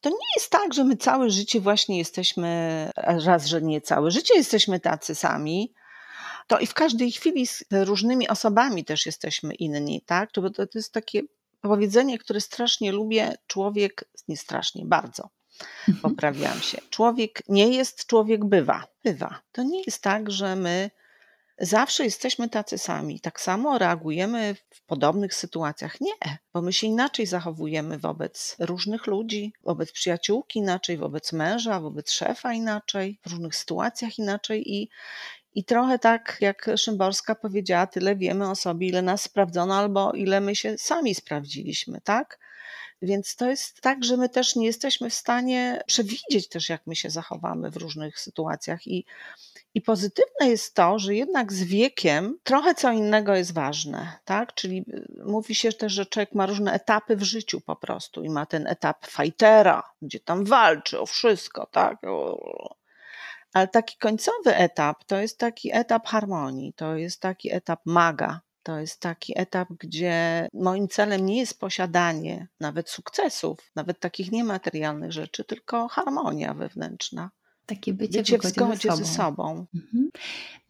[0.00, 4.34] to nie jest tak, że my całe życie właśnie jesteśmy, raz, że nie całe życie
[4.34, 5.74] jesteśmy tacy sami,
[6.46, 10.32] to i w każdej chwili z różnymi osobami też jesteśmy inni, tak?
[10.32, 11.22] To, to jest takie
[11.60, 15.28] powiedzenie, które strasznie lubię, człowiek, nie strasznie, bardzo,
[15.88, 15.98] mhm.
[16.02, 16.78] poprawiam się.
[16.90, 18.86] Człowiek nie jest, człowiek bywa.
[19.04, 19.40] Bywa.
[19.52, 20.90] To nie jest tak, że my
[21.60, 23.20] zawsze jesteśmy tacy sami.
[23.20, 26.00] Tak samo reagujemy w podobnych sytuacjach.
[26.00, 32.10] Nie, bo my się inaczej zachowujemy wobec różnych ludzi, wobec przyjaciółki inaczej, wobec męża, wobec
[32.10, 34.88] szefa inaczej, w różnych sytuacjach inaczej i
[35.54, 40.40] i trochę tak, jak Szymborska powiedziała, tyle wiemy o sobie, ile nas sprawdzono, albo ile
[40.40, 42.38] my się sami sprawdziliśmy, tak?
[43.02, 46.96] Więc to jest tak, że my też nie jesteśmy w stanie przewidzieć też, jak my
[46.96, 48.86] się zachowamy w różnych sytuacjach.
[48.86, 49.04] I,
[49.74, 54.54] i pozytywne jest to, że jednak z wiekiem trochę co innego jest ważne, tak?
[54.54, 58.30] Czyli y, mówi się też, że człowiek ma różne etapy w życiu po prostu i
[58.30, 61.98] ma ten etap fightera, gdzie tam walczy o wszystko, tak?
[63.52, 68.40] Ale taki końcowy etap to jest taki etap harmonii, to jest taki etap maga.
[68.68, 75.12] To jest taki etap, gdzie moim celem nie jest posiadanie nawet sukcesów, nawet takich niematerialnych
[75.12, 77.30] rzeczy, tylko harmonia wewnętrzna.
[77.66, 79.04] Takie bycie, bycie w, zgodzie ze sobą.
[79.04, 79.66] Ze sobą.
[79.74, 80.10] Mhm.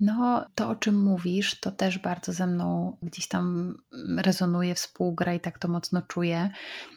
[0.01, 3.77] No, to o czym mówisz, to też bardzo ze mną gdzieś tam
[4.17, 6.51] rezonuje, współgra i tak to mocno czuję.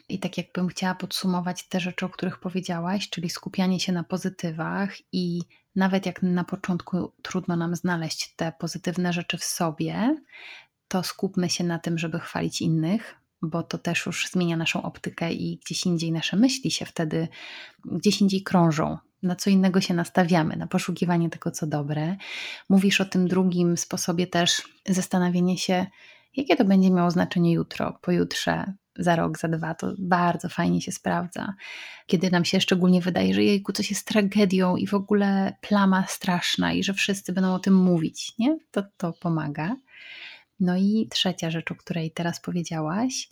[0.08, 4.94] I tak jakbym chciała podsumować te rzeczy, o których powiedziałaś, czyli skupianie się na pozytywach
[5.12, 5.40] i
[5.76, 10.16] nawet jak na początku trudno nam znaleźć te pozytywne rzeczy w sobie,
[10.92, 15.32] to skupmy się na tym, żeby chwalić innych, bo to też już zmienia naszą optykę
[15.32, 17.28] i gdzieś indziej nasze myśli się wtedy
[17.84, 18.98] gdzieś indziej krążą.
[19.22, 22.16] Na co innego się nastawiamy, na poszukiwanie tego, co dobre.
[22.68, 25.86] Mówisz o tym drugim sposobie też zastanawianie się,
[26.36, 30.92] jakie to będzie miało znaczenie jutro, pojutrze, za rok, za dwa, to bardzo fajnie się
[30.92, 31.54] sprawdza.
[32.06, 36.72] Kiedy nam się szczególnie wydaje, że jejku, coś jest tragedią i w ogóle plama straszna
[36.72, 38.58] i że wszyscy będą o tym mówić, nie?
[38.70, 39.76] To to pomaga.
[40.62, 43.28] No i trzecia rzecz, o której teraz powiedziałaś,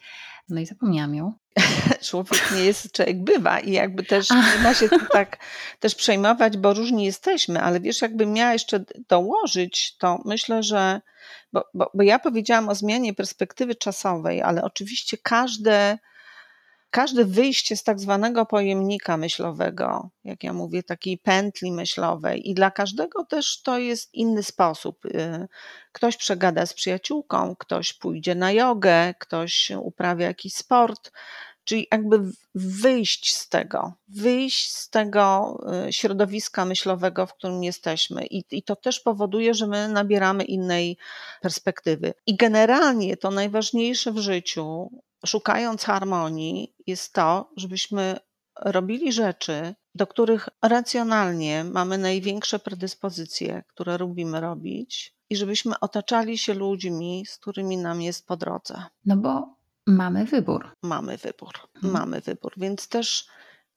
[0.49, 1.33] no i zapomniałam ją.
[2.09, 5.39] Człowiek nie jest, człowiek bywa i jakby też nie ma się tak
[5.81, 11.01] też przejmować, bo różni jesteśmy, ale wiesz, jakbym miała jeszcze dołożyć, to myślę, że,
[11.53, 15.99] bo, bo, bo ja powiedziałam o zmianie perspektywy czasowej, ale oczywiście każde
[16.91, 22.71] każde wyjście z tak zwanego pojemnika myślowego, jak ja mówię, takiej pętli myślowej, i dla
[22.71, 25.05] każdego też to jest inny sposób.
[25.05, 25.49] Y,
[25.93, 31.13] ktoś przegada z przyjaciółką, ktoś pójdzie na jogę, ktoś uprawia jakiś sport.
[31.65, 32.21] Czyli jakby
[32.55, 38.27] wyjść z tego, wyjść z tego y, środowiska myślowego, w którym jesteśmy.
[38.27, 40.97] I, I, to też powoduje, że my nabieramy innej
[41.43, 42.15] perspektywy.
[42.27, 44.91] I generalnie to najważniejsze w życiu
[45.27, 48.17] szukając harmonii, jest to, żebyśmy
[48.61, 56.55] robili rzeczy, do których racjonalnie mamy największe predyspozycje, które lubimy robić, i żebyśmy otaczali się
[56.55, 58.83] ludźmi, z którymi nam jest po drodze.
[59.05, 59.57] No bo
[59.87, 60.77] mamy wybór.
[60.83, 61.53] Mamy wybór.
[61.75, 61.93] Hmm.
[61.93, 63.27] Mamy wybór, więc też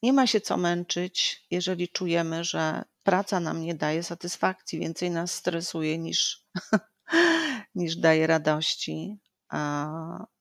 [0.03, 5.33] nie ma się co męczyć, jeżeli czujemy, że praca nam nie daje satysfakcji, więcej nas
[5.33, 6.45] stresuje niż,
[7.75, 9.19] niż daje radości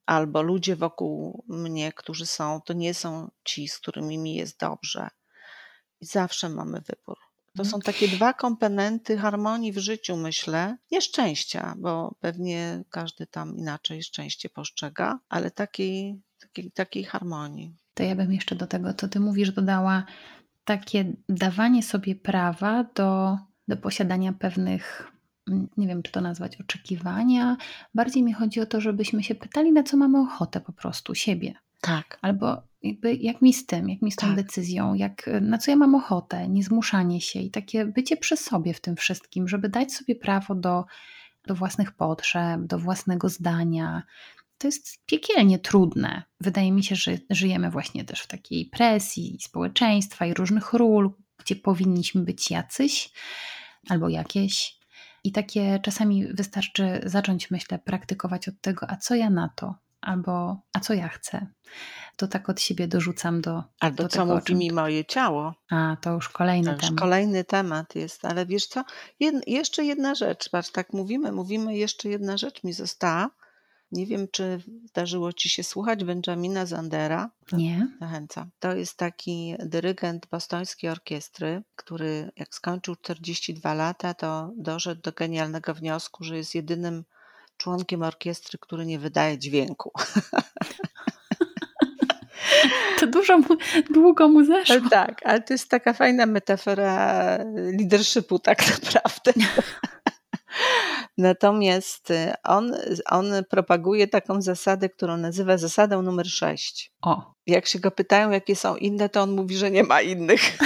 [0.07, 5.09] albo ludzie wokół mnie, którzy są, to nie są ci, z którymi mi jest dobrze.
[6.01, 7.19] I zawsze mamy wybór.
[7.57, 7.83] To są mhm.
[7.83, 10.77] takie dwa komponenty harmonii w życiu, myślę.
[10.91, 17.75] Nie szczęścia, bo pewnie każdy tam inaczej szczęście postrzega, ale takiej, takiej, takiej harmonii.
[17.95, 20.05] To ja bym jeszcze do tego, co ty mówisz, dodała
[20.65, 23.39] takie dawanie sobie prawa do,
[23.69, 25.12] do posiadania pewnych
[25.77, 27.57] nie wiem, czy to nazwać oczekiwania.
[27.95, 31.55] Bardziej mi chodzi o to, żebyśmy się pytali, na co mamy ochotę po prostu siebie.
[31.81, 32.19] Tak.
[32.23, 34.37] Albo jakby jak mi z tym, jak mi z tą tak.
[34.37, 38.75] decyzją, jak, na co ja mam ochotę, nie zmuszanie się i takie bycie przy sobie
[38.75, 40.85] w tym wszystkim, żeby dać sobie prawo do,
[41.47, 44.03] do własnych potrzeb, do własnego zdania.
[44.59, 46.23] To jest piekielnie trudne.
[46.41, 51.57] Wydaje mi się, że żyjemy właśnie też w takiej presji społeczeństwa i różnych ról, gdzie
[51.57, 53.13] powinniśmy być jacyś
[53.89, 54.79] albo jakieś,
[55.25, 59.75] i takie czasami wystarczy zacząć, myślę, praktykować od tego, a co ja na to?
[60.03, 61.47] albo a co ja chcę.
[62.17, 63.65] To tak od siebie dorzucam do.
[63.81, 65.55] Albo do co tego, mówi mi moje ciało.
[65.71, 67.01] A, to już kolejny To już temat.
[67.01, 68.85] kolejny temat jest, ale wiesz co?
[69.21, 73.31] Jed, jeszcze jedna rzecz, patrz, tak mówimy, mówimy, jeszcze jedna rzecz mi została.
[73.93, 77.31] Nie wiem, czy zdarzyło ci się słuchać Benjamina Zandera.
[77.53, 77.89] Nie?
[78.01, 78.51] Zachęcam.
[78.61, 85.75] To jest taki dyrygent bostońskiej orkiestry, który jak skończył 42 lata, to doszedł do genialnego
[85.75, 87.05] wniosku, że jest jedynym
[87.57, 89.93] członkiem orkiestry, który nie wydaje dźwięku.
[93.01, 93.57] To dużo mu,
[93.91, 94.77] długo mu zeszło.
[94.91, 99.33] Tak, ale to jest taka fajna metafora leadershipu tak naprawdę.
[101.19, 102.73] Natomiast y, on,
[103.11, 106.93] on propaguje taką zasadę, którą nazywa zasadą numer 6.
[107.03, 110.59] O, Jak się go pytają, jakie są inne, to on mówi, że nie ma innych.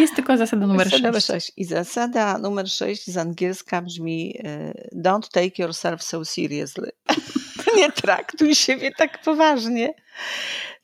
[0.00, 1.04] jest tylko zasada numer Zasada 6.
[1.04, 1.52] numer 6.
[1.56, 6.90] I zasada numer 6 z angielska brzmi y, Don't take yourself so seriously.
[7.76, 9.94] nie traktuj siebie tak poważnie.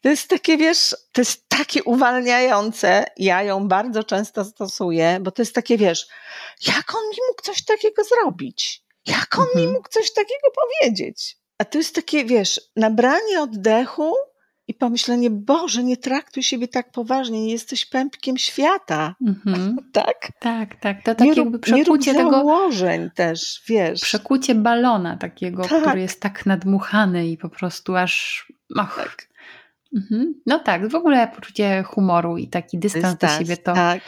[0.00, 3.04] To jest takie, wiesz, to jest takie uwalniające.
[3.16, 6.06] Ja ją bardzo często stosuję, bo to jest takie, wiesz,
[6.66, 8.82] jak on mi mógł coś takiego zrobić?
[9.06, 9.72] Jak on mi Mhm.
[9.72, 11.36] mógł coś takiego powiedzieć?
[11.58, 14.14] A to jest takie, wiesz, nabranie oddechu
[14.68, 19.76] i pomyślenie, Boże, nie traktuj siebie tak poważnie, nie jesteś pępkiem świata, Mhm.
[19.92, 20.28] tak?
[20.40, 21.02] Tak, tak.
[21.02, 24.00] To tak nie jakby rób, nie rób przekucie tego, założeń też, wiesz.
[24.00, 25.82] przekucie balona takiego, Tak.
[25.82, 28.46] który jest tak nadmuchany i po prostu aż.
[28.78, 28.96] Ach.
[28.96, 29.28] Tak.
[29.96, 30.34] Mhm.
[30.46, 34.00] No tak, w ogóle poczucie humoru i taki dystans do Dystans, siebie to, tak.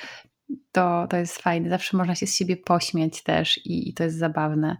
[0.72, 1.70] to, to jest fajne.
[1.70, 4.76] Zawsze można się z siebie pośmiać też i, i to jest zabawne.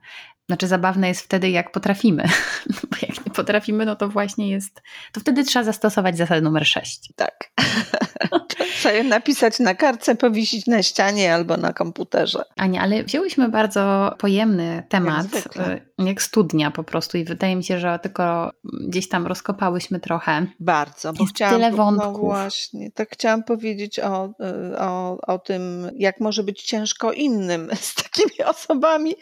[0.49, 2.23] Znaczy, zabawne jest wtedy, jak potrafimy.
[2.91, 4.83] Bo jak nie potrafimy, no to właśnie jest.
[5.13, 7.13] To wtedy trzeba zastosować zasadę numer 6.
[7.17, 7.51] Tak.
[8.79, 12.43] Trzeba je napisać na kartce, powiesić na ścianie albo na komputerze.
[12.57, 15.27] Ania, ale wzięłyśmy bardzo pojemny temat,
[15.99, 20.47] jak studnia po prostu, i wydaje mi się, że tylko gdzieś tam rozkopałyśmy trochę.
[20.61, 21.55] Bardzo, bo Jest chciałam.
[21.55, 22.21] tyle No wątków.
[22.21, 24.27] właśnie, tak chciałam powiedzieć o,
[24.73, 29.15] y, o, o tym, jak może być ciężko innym z takimi osobami.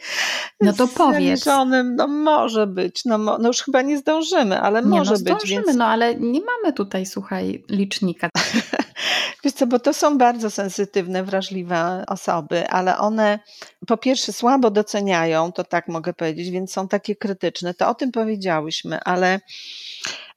[0.61, 1.14] No to powiedz.
[1.45, 1.97] zaliczonym.
[1.97, 5.20] No może być, no, no już chyba nie zdążymy, ale Nie, może no być.
[5.20, 8.29] zdążymy, Więc no ale nie mamy tutaj, słuchaj, licznika.
[9.45, 13.39] Wiesz co, bo to są bardzo sensytywne, wrażliwe osoby, ale one
[13.87, 17.74] po pierwsze słabo doceniają, to tak mogę powiedzieć, więc są takie krytyczne.
[17.74, 19.40] To o tym powiedziałyśmy, ale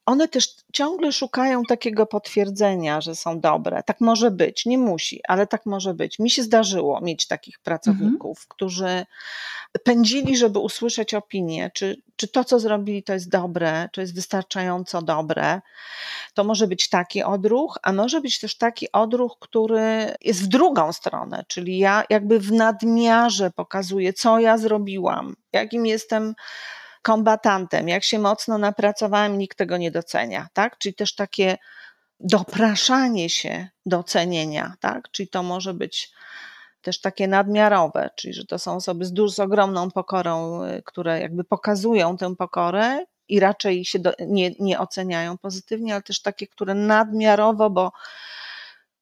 [0.09, 3.83] one też ciągle szukają takiego potwierdzenia, że są dobre.
[3.83, 6.19] Tak może być, nie musi, ale tak może być.
[6.19, 9.05] Mi się zdarzyło mieć takich pracowników, którzy
[9.83, 15.01] pędzili, żeby usłyszeć opinię, czy, czy to, co zrobili, to jest dobre, czy jest wystarczająco
[15.01, 15.61] dobre.
[16.33, 20.93] To może być taki odruch, a może być też taki odruch, który jest w drugą
[20.93, 26.35] stronę, czyli ja jakby w nadmiarze pokazuję, co ja zrobiłam, jakim jestem
[27.01, 30.77] kombatantem, jak się mocno napracowałem, nikt tego nie docenia, tak?
[30.77, 31.57] Czyli też takie
[32.19, 35.11] dopraszanie się do cenienia, tak?
[35.11, 36.11] Czyli to może być
[36.81, 41.21] też takie nadmiarowe, czyli że to są osoby z, duż, z ogromną pokorą, y, które
[41.21, 46.47] jakby pokazują tę pokorę i raczej się do, nie, nie oceniają pozytywnie, ale też takie,
[46.47, 47.91] które nadmiarowo, bo,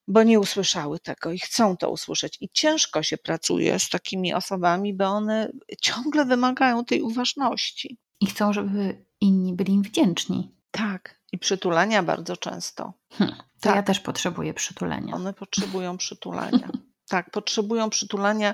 [0.08, 2.38] bo nie usłyszały tego i chcą to usłyszeć.
[2.42, 5.52] I ciężko się pracuje z takimi osobami, bo one
[5.82, 7.98] ciągle wymagają tej uważności.
[8.20, 10.56] I chcą, żeby inni byli im wdzięczni.
[10.72, 11.18] Tak.
[11.32, 12.94] I przytulania bardzo często.
[13.14, 13.76] Hm, to Tak.
[13.76, 15.14] ja też potrzebuję przytulenia.
[15.16, 16.70] One potrzebują przytulania.
[17.10, 18.54] Tak, potrzebują przytulania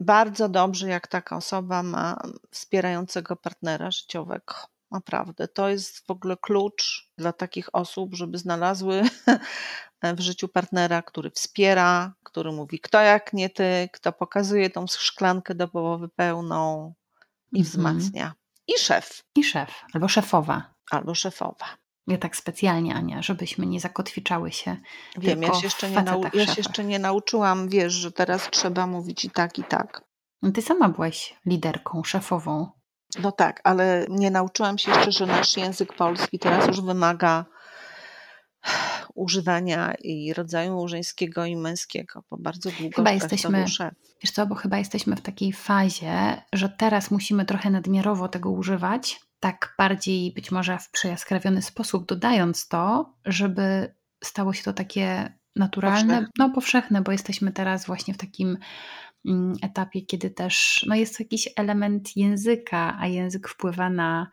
[0.00, 2.16] bardzo dobrze, jak taka osoba ma
[2.50, 4.54] wspierającego partnera życiowego.
[4.90, 5.48] Naprawdę.
[5.48, 9.02] To jest w ogóle klucz dla takich osób, żeby znalazły
[10.16, 15.54] w życiu partnera, który wspiera, który mówi, kto jak nie ty, kto pokazuje tą szklankę
[15.54, 16.94] do połowy pełną
[17.52, 17.64] i Mhm.
[17.64, 18.34] wzmacnia.
[18.66, 20.74] I szef I szef, albo szefowa.
[20.90, 21.66] albo szefowa.
[22.06, 24.76] Ja tak specjalnie, Ania, żebyśmy nie zakotwiczały się.
[25.18, 28.86] Wiem, ja się, jeszcze nie nau- ja się jeszcze nie nauczyłam, wiesz, że teraz trzeba
[28.86, 30.04] mówić i tak, i tak.
[30.42, 32.70] No Ty sama byłaś liderką, szefową.
[33.22, 37.44] No tak, ale nie nauczyłam się jeszcze, że nasz język polski teraz już wymaga
[39.14, 43.64] używania i rodzaju żeńskiego i męskiego, bo bardzo długo Chyba to jesteśmy-.
[44.22, 49.20] Wiesz co, bo chyba jesteśmy w takiej fazie, że teraz musimy trochę nadmiarowo tego używać,
[49.40, 53.94] tak bardziej być może w przejaskrawiony sposób, dodając to, żeby
[54.24, 56.28] stało się to takie naturalne, Powszechne.
[56.38, 58.58] no powszechne, bo jesteśmy teraz właśnie w takim
[59.62, 64.30] etapie, kiedy też no jest jakiś element języka, a język wpływa na,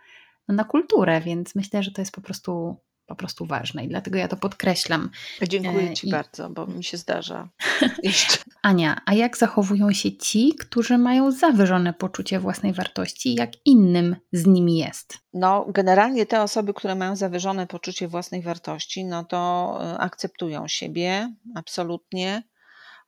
[0.48, 4.18] no na kulturę, więc myślę, że to jest po prostu, po prostu ważne i dlatego
[4.18, 5.10] ja to podkreślam.
[5.50, 7.50] Dziękuję E, Ci i- bardzo, bo mi się zdarza
[8.04, 8.38] jeszcze.
[8.62, 13.36] Ania, a jak zachowują się ci, którzy mają zawyżone poczucie własnej wartości?
[13.36, 15.18] Jak innym z nimi jest?
[15.34, 21.34] No, generalnie te osoby, które mają zawyżone poczucie własnej wartości, no to e, akceptują siebie
[21.56, 22.44] absolutnie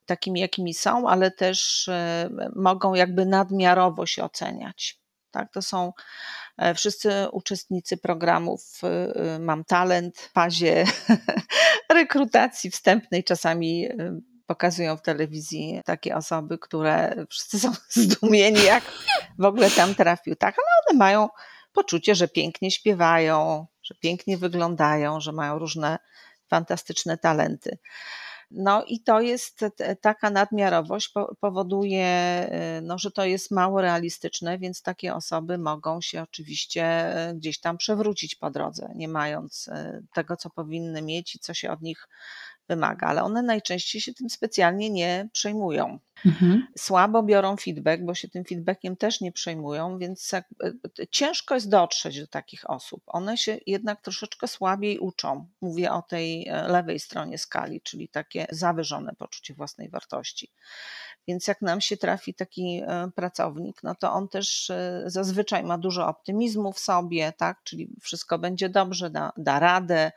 [0.10, 5.00] takimi, jakimi są, ale też e, mogą jakby nadmiarowo się oceniać.
[5.32, 5.94] Tak, to są
[6.58, 8.82] e, wszyscy uczestnicy programów
[9.40, 10.86] Mam Talent w fazie
[11.94, 13.88] rekrutacji wstępnej, czasami
[14.50, 18.84] pokazują w telewizji takie osoby, które wszyscy są zdumieni, jak
[19.40, 20.36] w ogóle tam trafił.
[20.36, 21.30] Tak, ale one mają
[21.74, 25.98] poczucie, że pięknie śpiewają, że pięknie wyglądają, że mają różne
[26.48, 27.78] fantastyczne talenty.
[28.52, 29.66] No i to jest
[30.02, 36.22] taka nadmiarowość powoduje, y, no, że to jest mało realistyczne, więc takie osoby mogą się
[36.22, 41.40] oczywiście y, gdzieś tam przewrócić po drodze, nie mając y, tego, co powinny mieć i
[41.40, 42.08] co się od nich
[42.70, 46.00] wymaga, ale one najczęściej się tym specjalnie nie przejmują.
[46.26, 46.68] Mhm.
[46.78, 50.44] Słabo biorą feedback, bo się tym feedbackiem też nie przejmują, więc e,
[51.12, 53.04] ciężko jest dotrzeć do takich osób.
[53.08, 55.48] One się jednak troszeczkę słabiej uczą.
[55.62, 60.52] Mówię o tej e, lewej stronie skali, czyli takie zawyżone poczucie własnej wartości.
[61.28, 64.72] Więc jak nam się trafi taki e, pracownik, no to on też
[65.06, 67.64] zazwyczaj ma dużo optymizmu w sobie, tak?
[67.64, 70.12] czyli wszystko będzie dobrze, da, da radę,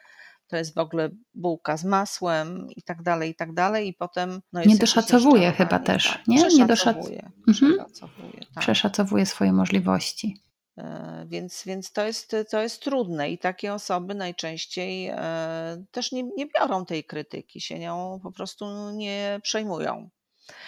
[0.53, 3.88] to jest w ogóle bułka z masłem i tak dalej, i tak dalej.
[3.88, 4.40] I potem.
[4.53, 6.48] No nie doszacowuje chyba też, tak, nie?
[6.48, 7.30] Nie doszacowuje.
[7.48, 7.72] Mhm.
[7.72, 8.64] Przeszacowuje, tak.
[8.64, 10.42] przeszacowuje swoje możliwości.
[10.78, 16.22] E, więc, więc to, jest, to jest trudne i takie osoby najczęściej e, też nie,
[16.22, 20.09] nie biorą tej krytyki, się nią po prostu nie przejmują.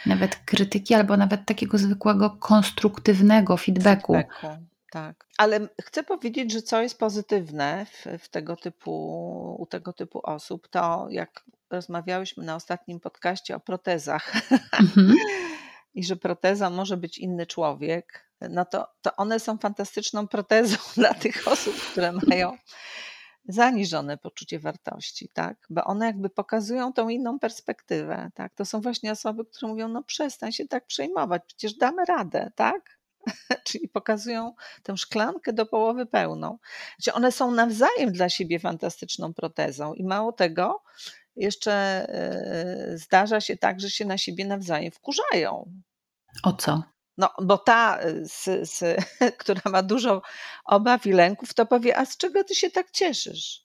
[0.06, 4.12] Nawet krytyki, albo nawet takiego zwykłego konstruktywnego feedbacku.
[4.14, 5.26] feedbacku tak.
[5.38, 10.68] Ale chcę powiedzieć, że co jest pozytywne w, w tego typu, u tego typu osób,
[10.68, 14.32] to jak rozmawiałyśmy na ostatnim podcaście o protezach
[14.80, 15.14] mhm.
[15.94, 21.14] i że proteza może być inny człowiek, no to, to one są fantastyczną protezą dla
[21.14, 22.56] tych osób, które mają
[23.48, 25.66] zaniżone poczucie wartości, tak?
[25.70, 28.54] Bo one jakby pokazują tą inną perspektywę, tak?
[28.54, 33.03] To są właśnie osoby, które mówią, no przestań się tak przejmować, przecież damy radę, tak?
[33.66, 36.58] czyli pokazują tę szklankę do połowy pełną.
[36.98, 40.82] Znaczy one są nawzajem dla siebie fantastyczną protezą i mało tego,
[41.36, 45.72] jeszcze e, zdarza się tak, że się na siebie nawzajem wkurzają.
[46.42, 46.82] O co?
[47.18, 49.04] No, bo ta, e, z, z,
[49.40, 50.22] która ma dużo
[50.64, 53.64] obaw i lęków, to powie: A z czego ty się tak cieszysz?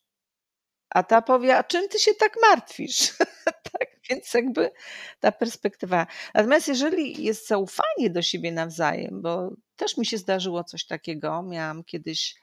[0.89, 3.17] A ta powie: A czym ty się tak martwisz?
[3.71, 4.71] tak, więc jakby
[5.19, 6.07] ta perspektywa.
[6.33, 11.83] Natomiast jeżeli jest zaufanie do siebie nawzajem, bo też mi się zdarzyło coś takiego, miałam
[11.83, 12.35] kiedyś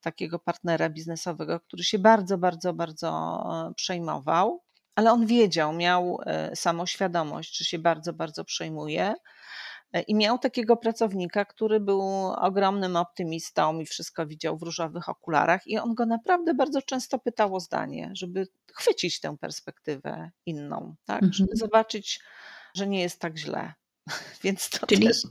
[0.00, 3.08] takiego partnera biznesowego, który się bardzo, bardzo, bardzo
[3.70, 4.62] e, przejmował,
[4.94, 9.14] ale on wiedział, miał e, samoświadomość, że się bardzo, bardzo przejmuje
[10.00, 15.78] I miał takiego pracownika, który był ogromnym optymistą i wszystko widział w różowych okularach, i
[15.78, 21.22] on go naprawdę bardzo często pytał o zdanie, żeby chwycić tę perspektywę inną, tak?
[21.22, 21.32] Mhm.
[21.32, 22.20] żeby zobaczyć,
[22.74, 23.74] że nie jest tak źle.
[24.44, 25.06] Więc to Czyli...
[25.06, 25.22] też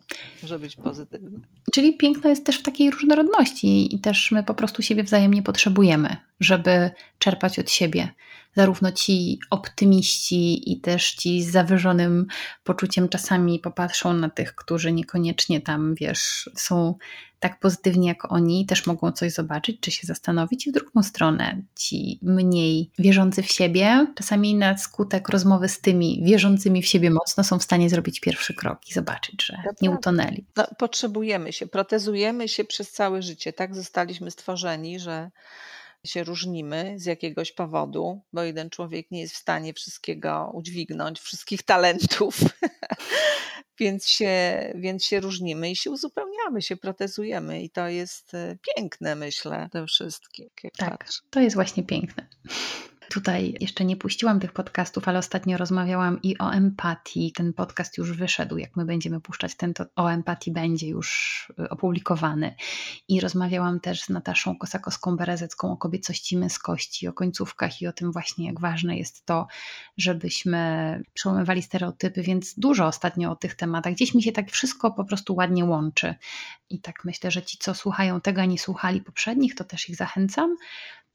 [0.41, 1.39] może być pozytywne.
[1.74, 6.17] Czyli piękno jest też w takiej różnorodności i też my po prostu siebie wzajemnie potrzebujemy,
[6.39, 8.09] żeby czerpać od siebie
[8.55, 12.28] zarówno ci optymiści i też ci z zawyżonym
[12.63, 16.95] poczuciem czasami popatrzą na tych, którzy niekoniecznie tam, wiesz, są
[17.43, 20.67] tak pozytywni jak oni, też mogą coś zobaczyć, czy się zastanowić.
[20.67, 26.21] I w drugą stronę, ci mniej wierzący w siebie, czasami na skutek rozmowy z tymi
[26.23, 30.45] wierzącymi w siebie mocno, są w stanie zrobić pierwszy krok i zobaczyć, że nie utonęli.
[30.55, 33.53] No, potrzebujemy się, protezujemy się przez całe życie.
[33.53, 35.31] Tak zostaliśmy stworzeni, że
[36.05, 41.63] się różnimy z jakiegoś powodu, bo jeden człowiek nie jest w stanie wszystkiego udźwignąć, wszystkich
[41.63, 42.39] talentów,
[43.84, 49.15] więc, się, więc się różnimy i się uzupełniamy, się protezujemy i to jest e, piękne,
[49.15, 50.49] myślę, te wszystkie.
[50.77, 52.27] Tak, to jest właśnie piękne.
[53.09, 57.31] Tutaj jeszcze nie puściłam tych podcastów, ale ostatnio rozmawiałam i o empatii.
[57.31, 58.57] Ten podcast już wyszedł.
[58.57, 62.55] Jak my będziemy puszczać ten, to o empatii będzie już y, opublikowany.
[63.07, 68.47] I rozmawiałam też z Nataszą Kosakowską-Berezecką o kobiecości, męskości, o końcówkach i o tym właśnie,
[68.47, 69.47] jak ważne jest to,
[69.97, 73.93] żebyśmy przełamywali stereotypy, więc dużo ostatnio o tych tematach.
[73.93, 76.15] Gdzieś mi się tak wszystko po prostu ładnie łączy.
[76.69, 79.95] I tak myślę, że ci, co słuchają tego, a nie słuchali poprzednich, to też ich
[79.95, 80.55] zachęcam,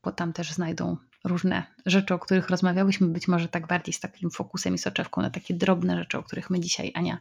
[0.03, 4.31] bo tam też znajdą różne rzeczy, o których rozmawiałyśmy, być może tak bardziej z takim
[4.31, 7.19] fokusem i soczewką na takie drobne rzeczy, o których my dzisiaj, Ania,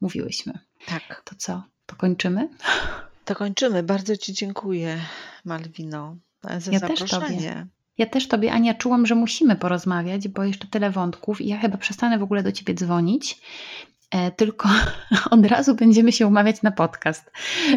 [0.00, 0.58] mówiłyśmy.
[0.86, 1.22] Tak.
[1.24, 1.62] To co?
[1.86, 2.48] To kończymy?
[3.24, 3.82] To kończymy.
[3.82, 5.00] Bardzo Ci dziękuję,
[5.44, 6.16] Malwino,
[6.58, 7.66] za ja zaproszenie.
[7.98, 11.78] Ja też Tobie, Ania, czułam, że musimy porozmawiać, bo jeszcze tyle wątków i ja chyba
[11.78, 13.40] przestanę w ogóle do Ciebie dzwonić,
[14.36, 14.68] tylko
[15.30, 17.30] od razu będziemy się umawiać na podcast.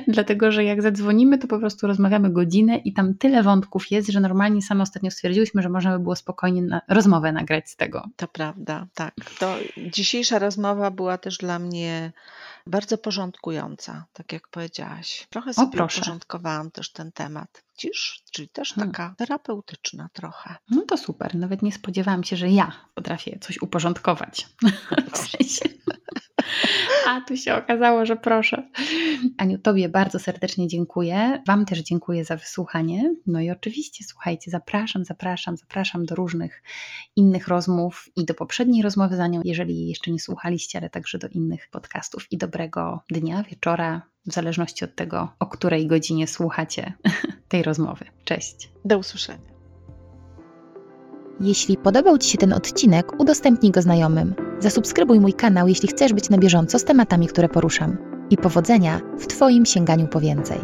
[0.07, 4.19] Dlatego, że jak zadzwonimy, to po prostu rozmawiamy godzinę i tam tyle wątków jest, że
[4.19, 8.05] normalnie same ostatnio stwierdziłyśmy, że można by było spokojnie na rozmowę nagrać z tego.
[8.15, 9.13] To prawda, tak.
[9.39, 9.55] To
[9.91, 12.11] dzisiejsza rozmowa była też dla mnie
[12.67, 15.27] bardzo porządkująca, tak jak powiedziałaś.
[15.29, 17.63] Trochę sobie uporządkowałam też ten temat.
[17.71, 18.23] Widzisz?
[18.31, 18.91] Czyli też Hmm.
[18.91, 20.55] taka terapeutyczna trochę.
[20.69, 21.35] No to super.
[21.35, 24.47] Nawet nie spodziewałam się, że ja potrafię coś uporządkować.
[25.13, 25.69] W sensie.
[27.07, 28.69] A tu się okazało, że proszę.
[29.37, 31.43] Aniu, Tobie bardzo serdecznie dziękuję.
[31.47, 33.15] Wam też dziękuję za wysłuchanie.
[33.27, 36.63] No i oczywiście, słuchajcie, zapraszam, zapraszam, zapraszam do różnych
[37.15, 41.17] innych rozmów i do poprzedniej rozmowy za nią, jeżeli jej jeszcze nie słuchaliście, ale także
[41.17, 42.31] do innych podcastów.
[42.31, 46.93] I dobrego dnia, wieczora, w zależności od tego, o której godzinie słuchacie
[47.47, 48.05] tej rozmowy.
[48.25, 48.69] Cześć.
[48.85, 49.56] Do usłyszenia.
[51.41, 54.35] Jeśli podobał Ci się ten odcinek, udostępnij go znajomym.
[54.59, 57.97] Zasubskrybuj mój kanał, jeśli chcesz być na bieżąco z tematami, które poruszam.
[58.29, 60.59] I powodzenia w Twoim sięganiu po więcej.